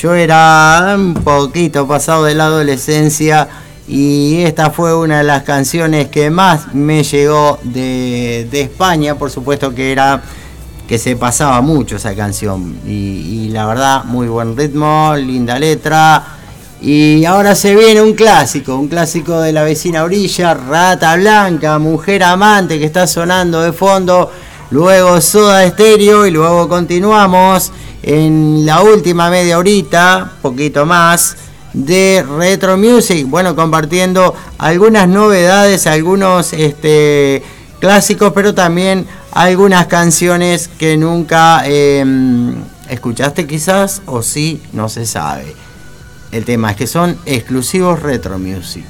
[0.00, 3.48] Yo era un poquito pasado de la adolescencia
[3.88, 9.32] y esta fue una de las canciones que más me llegó de, de España, por
[9.32, 10.22] supuesto que era
[10.88, 12.78] que se pasaba mucho esa canción.
[12.86, 16.24] Y, la verdad muy buen ritmo, linda letra.
[16.80, 22.22] Y ahora se viene un clásico, un clásico de la vecina orilla, Rata Blanca, Mujer
[22.24, 24.30] Amante que está sonando de fondo,
[24.70, 31.36] luego Soda Estéreo y luego continuamos en la última media horita, poquito más
[31.72, 37.42] de Retro Music, bueno, compartiendo algunas novedades, algunos este
[37.80, 42.04] clásicos, pero también algunas canciones que nunca eh,
[42.88, 45.54] escuchaste quizás o sí, no se sabe.
[46.30, 48.84] El tema es que son exclusivos Retro Music.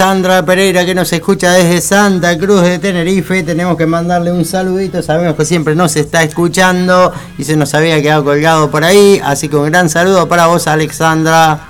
[0.00, 3.42] Sandra Pereira que nos escucha desde Santa Cruz de Tenerife.
[3.42, 5.02] Tenemos que mandarle un saludito.
[5.02, 9.20] Sabemos que siempre nos está escuchando y se nos había quedado colgado por ahí.
[9.22, 11.69] Así que un gran saludo para vos, Alexandra.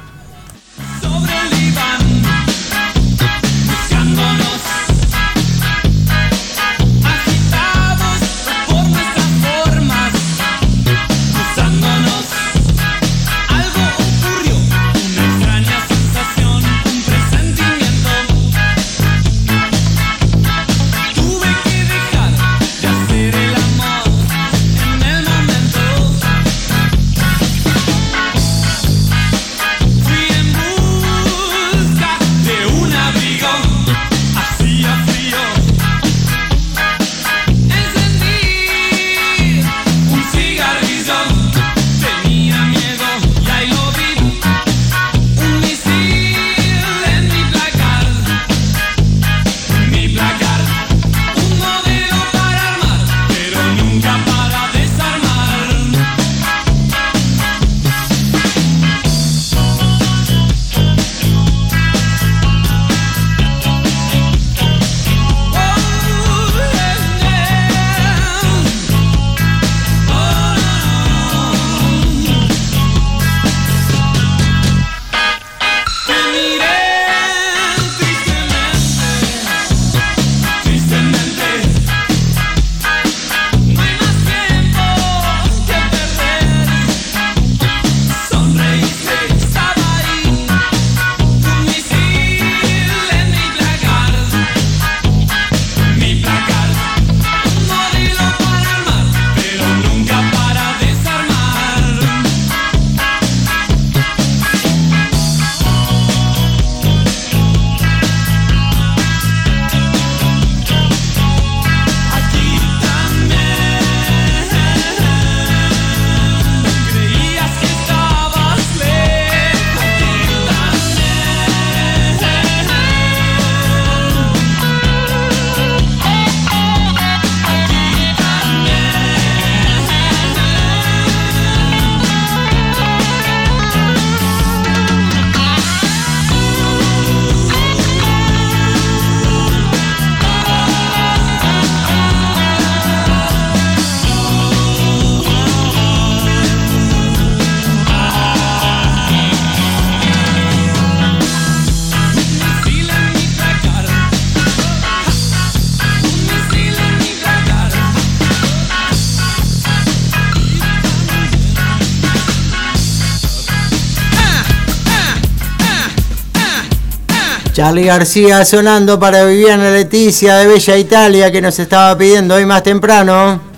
[167.61, 172.62] Charlie García sonando para Viviana Leticia de Bella Italia que nos estaba pidiendo hoy más
[172.62, 173.49] temprano.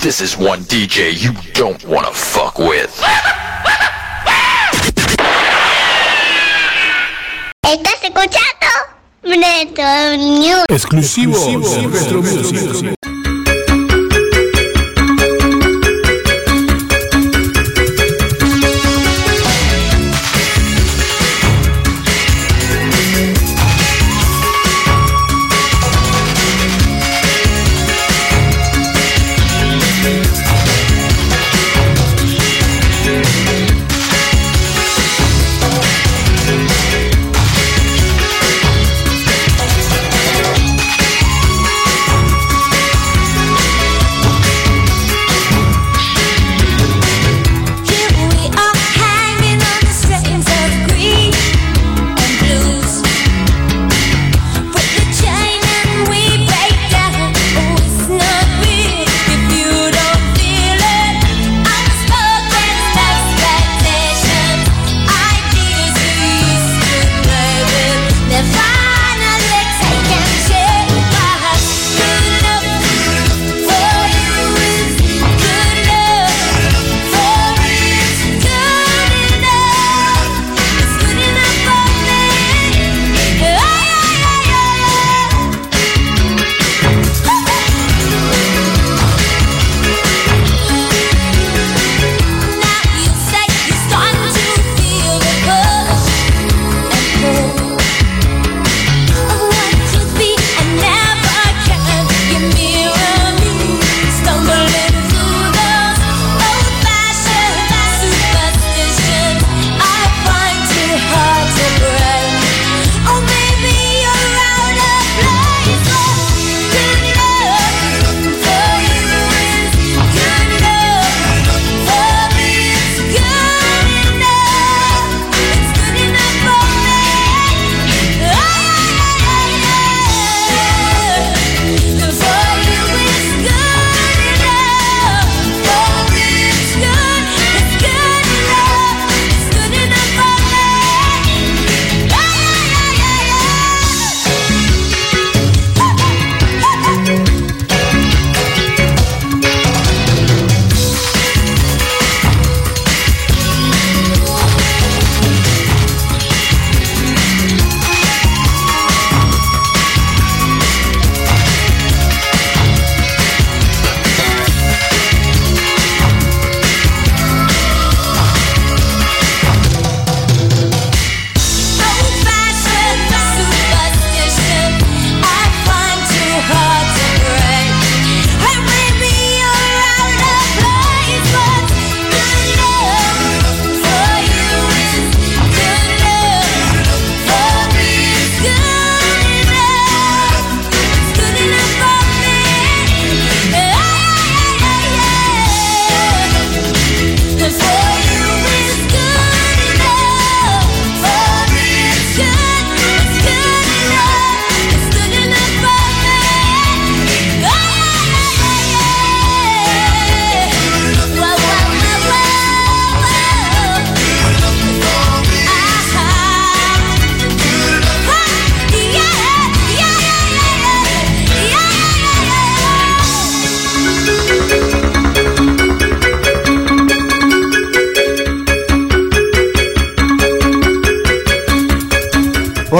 [0.00, 2.94] This is one DJ you don't wanna fuck with.
[7.64, 8.68] ¿Estás escuchando?
[9.24, 10.64] Retro News.
[10.68, 11.36] Exclusivo,
[11.90, 12.97] Retro Music.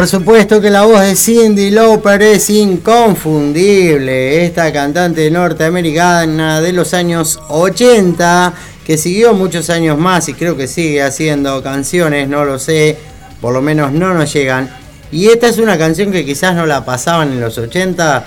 [0.09, 4.45] Supuesto que la voz de Cindy Lauper es inconfundible.
[4.45, 8.55] Esta cantante norteamericana de los años 80
[8.87, 12.97] que siguió muchos años más y creo que sigue haciendo canciones, no lo sé,
[13.43, 14.71] por lo menos no nos llegan.
[15.13, 18.25] Y esta es una canción que quizás no la pasaban en los 80,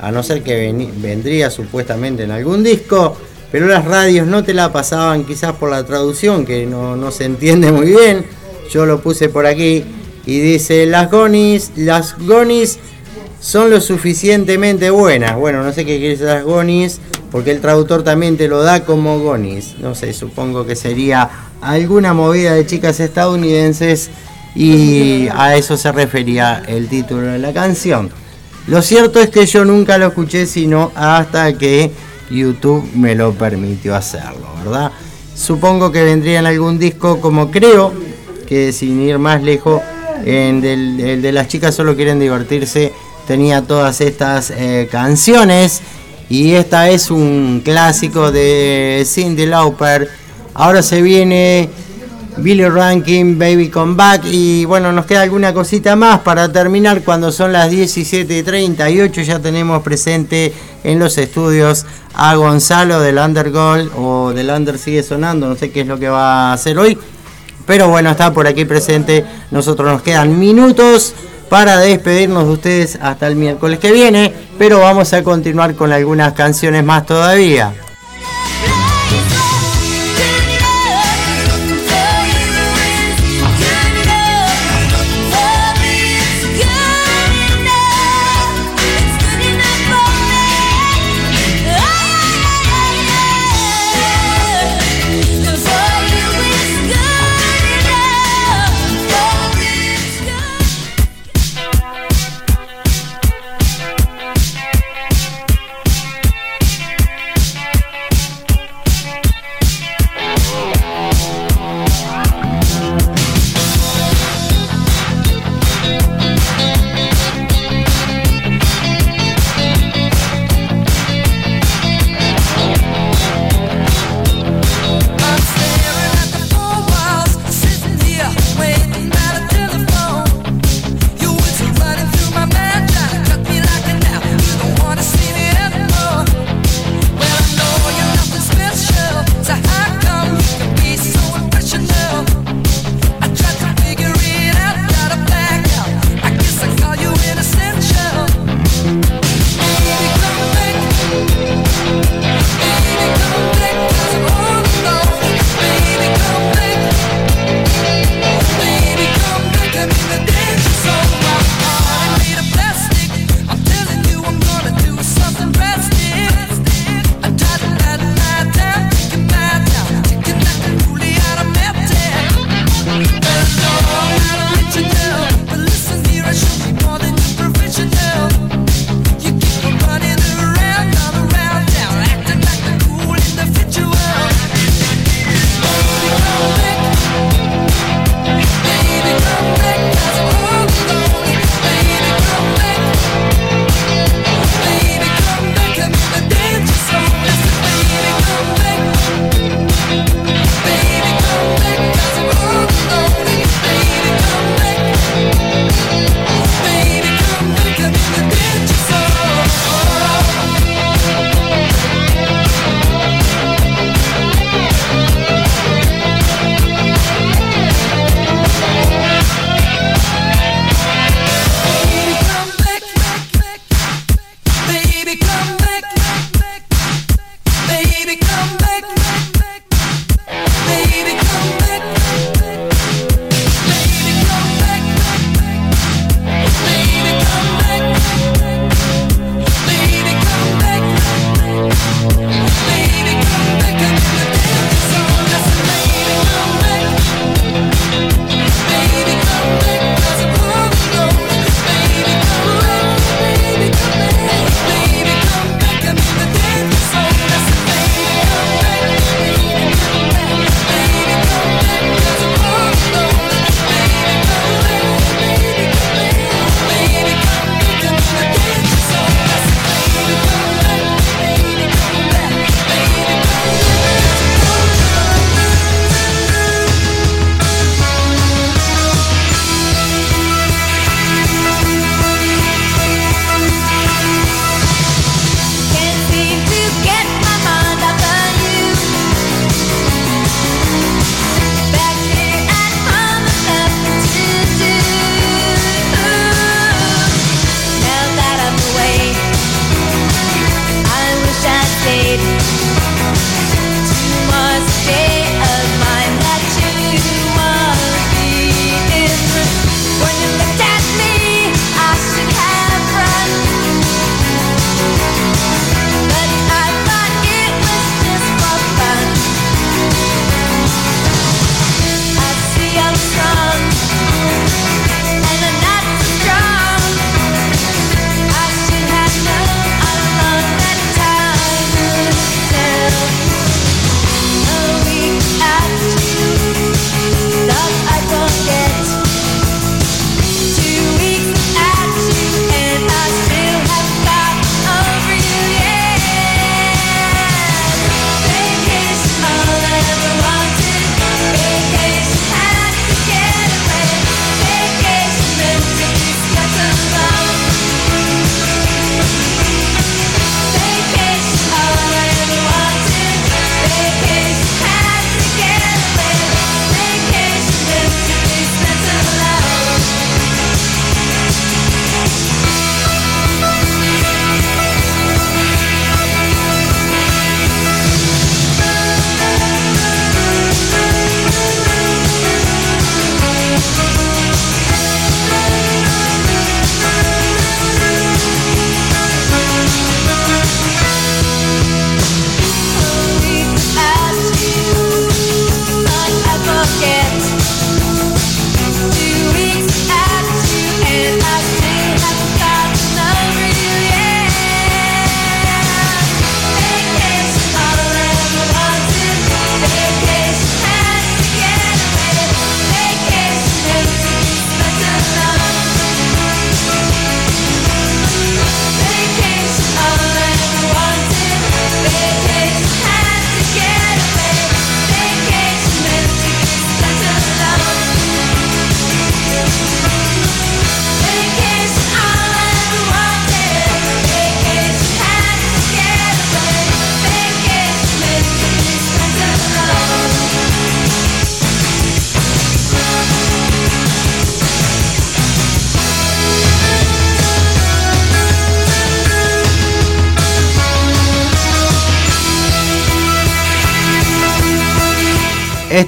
[0.00, 3.16] a no ser que vendría supuestamente en algún disco,
[3.50, 7.72] pero las radios no te la pasaban quizás por la traducción, que no se entiende
[7.72, 8.26] muy bien.
[8.70, 9.82] Yo lo puse por aquí
[10.26, 12.78] y dice, las gonis, las gonis
[13.40, 15.36] son lo suficientemente buenas.
[15.36, 17.00] Bueno, no sé qué quiere decir las gonis,
[17.30, 19.76] porque el traductor también te lo da como gonis.
[19.80, 21.28] No sé, supongo que sería
[21.60, 24.10] alguna movida de chicas estadounidenses
[24.54, 28.10] y a eso se refería el título de la canción.
[28.68, 31.90] Lo cierto es que yo nunca lo escuché sino hasta que
[32.30, 34.92] YouTube me lo permitió hacerlo, ¿verdad?
[35.34, 37.92] Supongo que vendría en algún disco como creo
[38.46, 39.80] que sin ir más lejos,
[40.24, 42.92] en el de las chicas solo quieren divertirse,
[43.26, 45.80] tenía todas estas eh, canciones
[46.28, 50.08] Y esta es un clásico de Cindy Lauper.
[50.54, 51.68] Ahora se viene
[52.38, 54.22] Billy Rankin, Baby Come Back.
[54.24, 59.22] Y bueno, nos queda alguna cosita más para terminar cuando son las 17.38.
[59.24, 60.54] Ya tenemos presente
[60.84, 61.84] en los estudios
[62.14, 65.48] a Gonzalo del Undergold o del Under sigue sonando.
[65.48, 66.96] No sé qué es lo que va a hacer hoy.
[67.66, 69.24] Pero bueno, está por aquí presente.
[69.50, 71.14] Nosotros nos quedan minutos
[71.48, 74.32] para despedirnos de ustedes hasta el miércoles que viene.
[74.58, 77.72] Pero vamos a continuar con algunas canciones más todavía.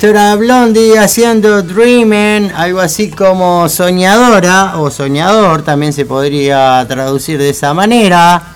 [0.05, 7.39] Esto era Blondie haciendo Dreaming, algo así como soñadora o soñador, también se podría traducir
[7.39, 8.55] de esa manera.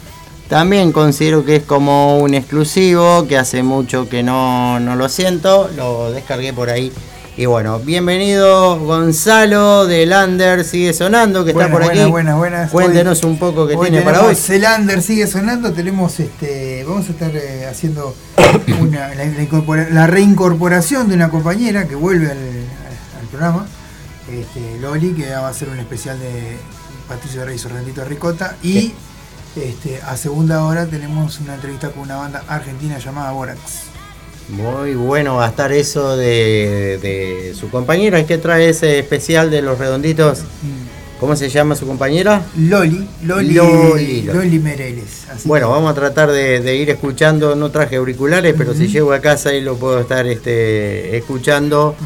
[0.51, 5.71] También considero que es como un exclusivo, que hace mucho que no, no lo siento,
[5.75, 6.93] lo descargué por ahí.
[7.39, 12.11] Y bueno, bienvenido Gonzalo de Lander, sigue sonando, que está Buenas, por aquí.
[12.11, 12.71] buenas, buenas, buenas.
[12.73, 14.35] Cuéntenos un poco qué tiene para hoy.
[14.35, 16.58] tenemos Zelander sigue sonando, tenemos este,
[16.99, 18.15] vamos a estar eh, haciendo
[18.81, 23.67] una- la, la incorpora- la reincorporación de una compañera que vuelve al, al programa,
[24.29, 26.57] este, Loli, que va a hacer un especial de
[27.09, 28.95] Patricio Reyes Orlandito Ricota y
[29.55, 33.61] este, a segunda hora tenemos una entrevista con una banda argentina llamada Borax.
[34.49, 38.25] Muy bueno va a estar eso de, de su compañera.
[38.27, 40.41] ¿Qué trae ese especial de los redonditos?
[41.21, 42.43] ¿Cómo se llama su compañera?
[42.57, 44.59] Loli, Loli, Loli, Loli, Loli.
[44.61, 45.27] Mereles.
[45.31, 47.57] así Bueno, vamos a tratar de, de ir escuchando.
[47.57, 51.97] No traje auriculares, pero si llego a casa y lo puedo estar este, escuchando,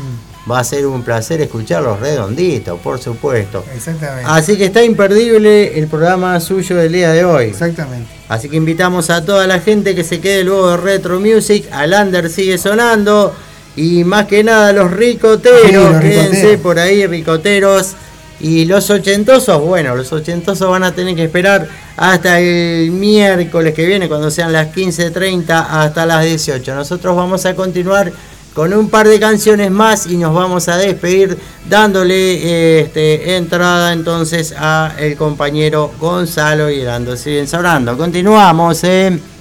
[0.51, 3.65] va a ser un placer escuchar los redonditos, por supuesto.
[3.75, 4.29] Exactamente.
[4.31, 7.45] Así que está imperdible el programa suyo del día de hoy.
[7.47, 8.09] Exactamente.
[8.29, 11.67] Así que invitamos a toda la gente que se quede luego de Retro Music.
[11.71, 13.35] Al Under sigue sonando.
[13.77, 15.61] Y más que nada los ricoteros.
[15.67, 16.61] Sí, los quédense ricoteros.
[16.61, 17.95] por ahí, ricoteros.
[18.41, 23.87] Y los ochentosos, bueno, los ochentosos van a tener que esperar hasta el miércoles que
[23.87, 26.75] viene, cuando sean las 15.30 hasta las 18.
[26.75, 28.13] Nosotros vamos a continuar
[28.55, 31.39] con un par de canciones más y nos vamos a despedir
[31.69, 37.17] dándole este, entrada entonces a el compañero Gonzalo y Irando.
[37.17, 37.97] Siguen sobrando.
[37.97, 39.32] Continuamos, eh.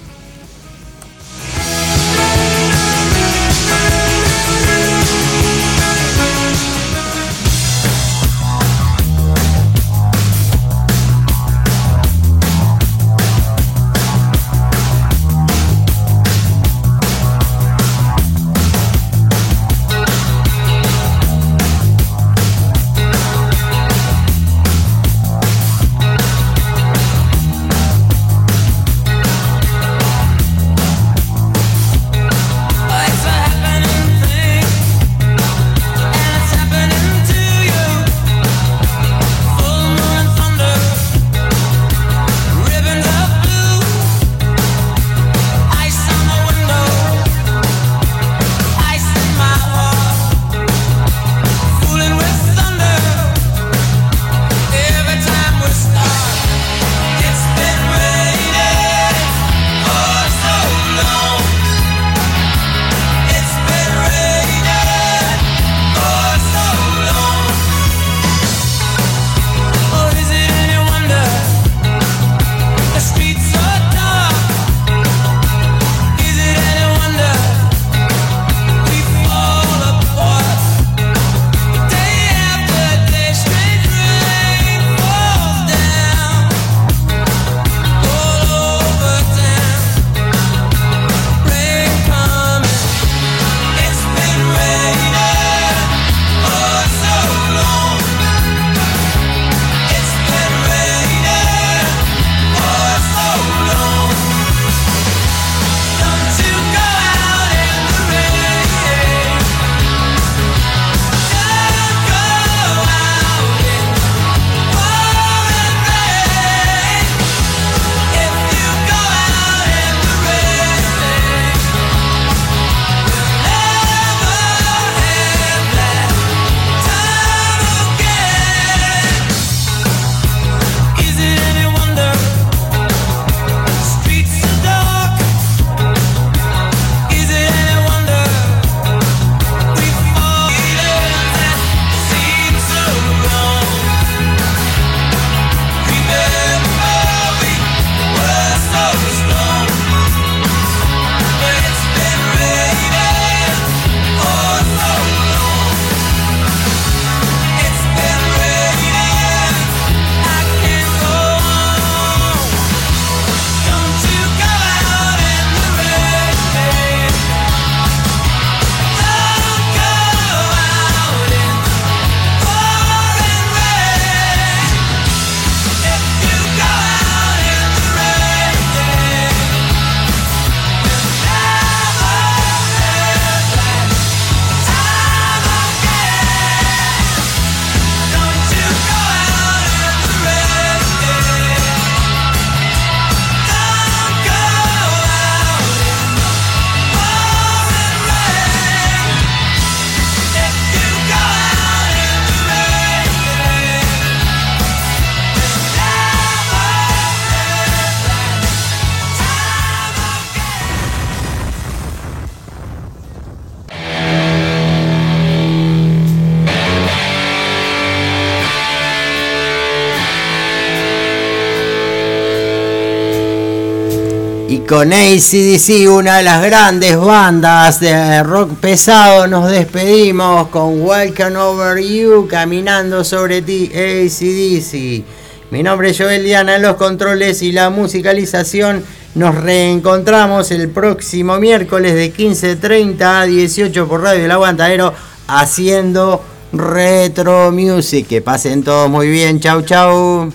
[224.72, 231.84] Con ACDC, una de las grandes bandas de rock pesado, nos despedimos con Welcome Over
[231.84, 235.04] You, caminando sobre ti, ACDC.
[235.50, 238.82] Mi nombre es Joel Diana los controles y la musicalización.
[239.14, 244.94] Nos reencontramos el próximo miércoles de 15.30 a 18 por Radio El Aguantadero
[245.26, 248.06] haciendo Retro Music.
[248.08, 249.38] Que pasen todos muy bien.
[249.38, 250.32] Chau, chau.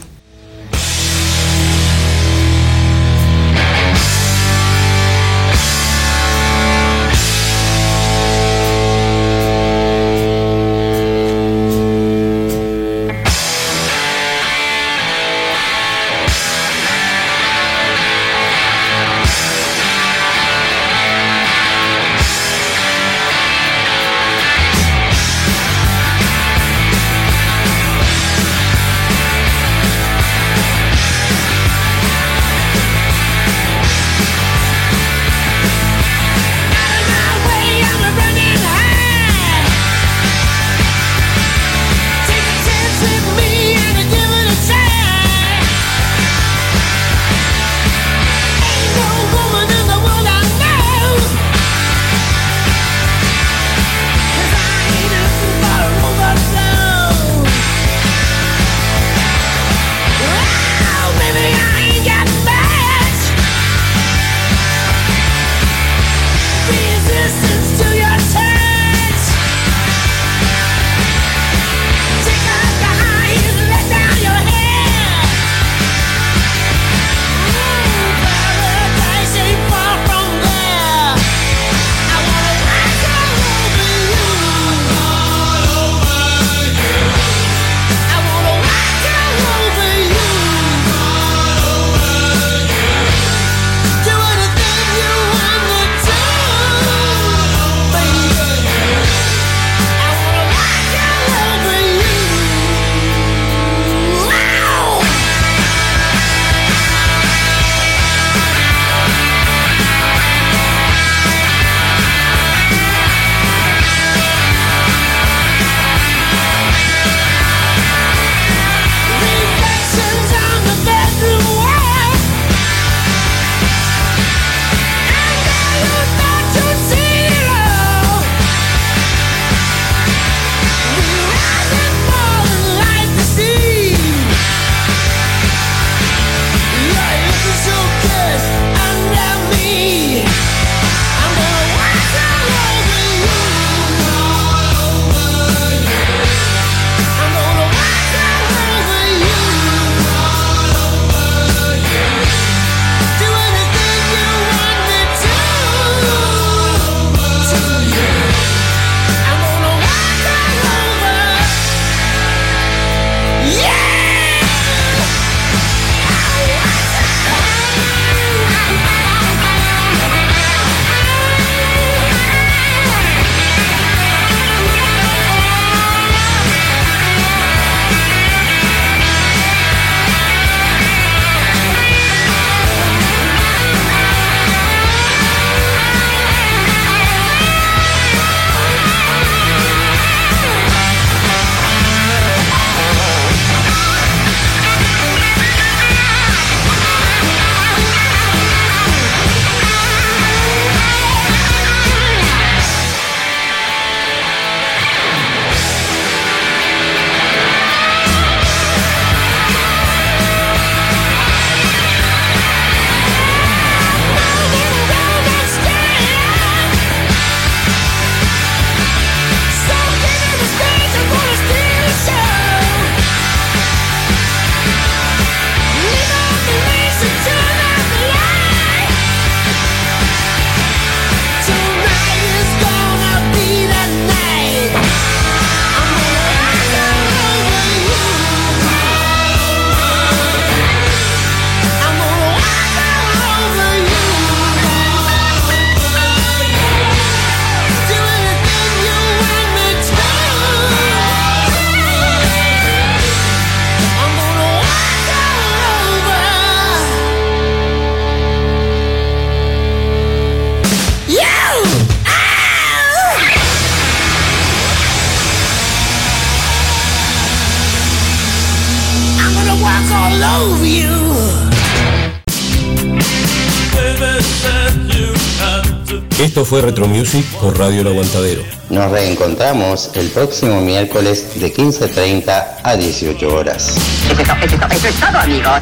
[276.48, 278.42] Fue Retro Music por Radio El Aguantadero.
[278.69, 283.76] Nos reencontramos el próximo miércoles de 15.30 a 18 horas.
[284.09, 285.61] Eso es, to- eso es to- eso es todo, amigos.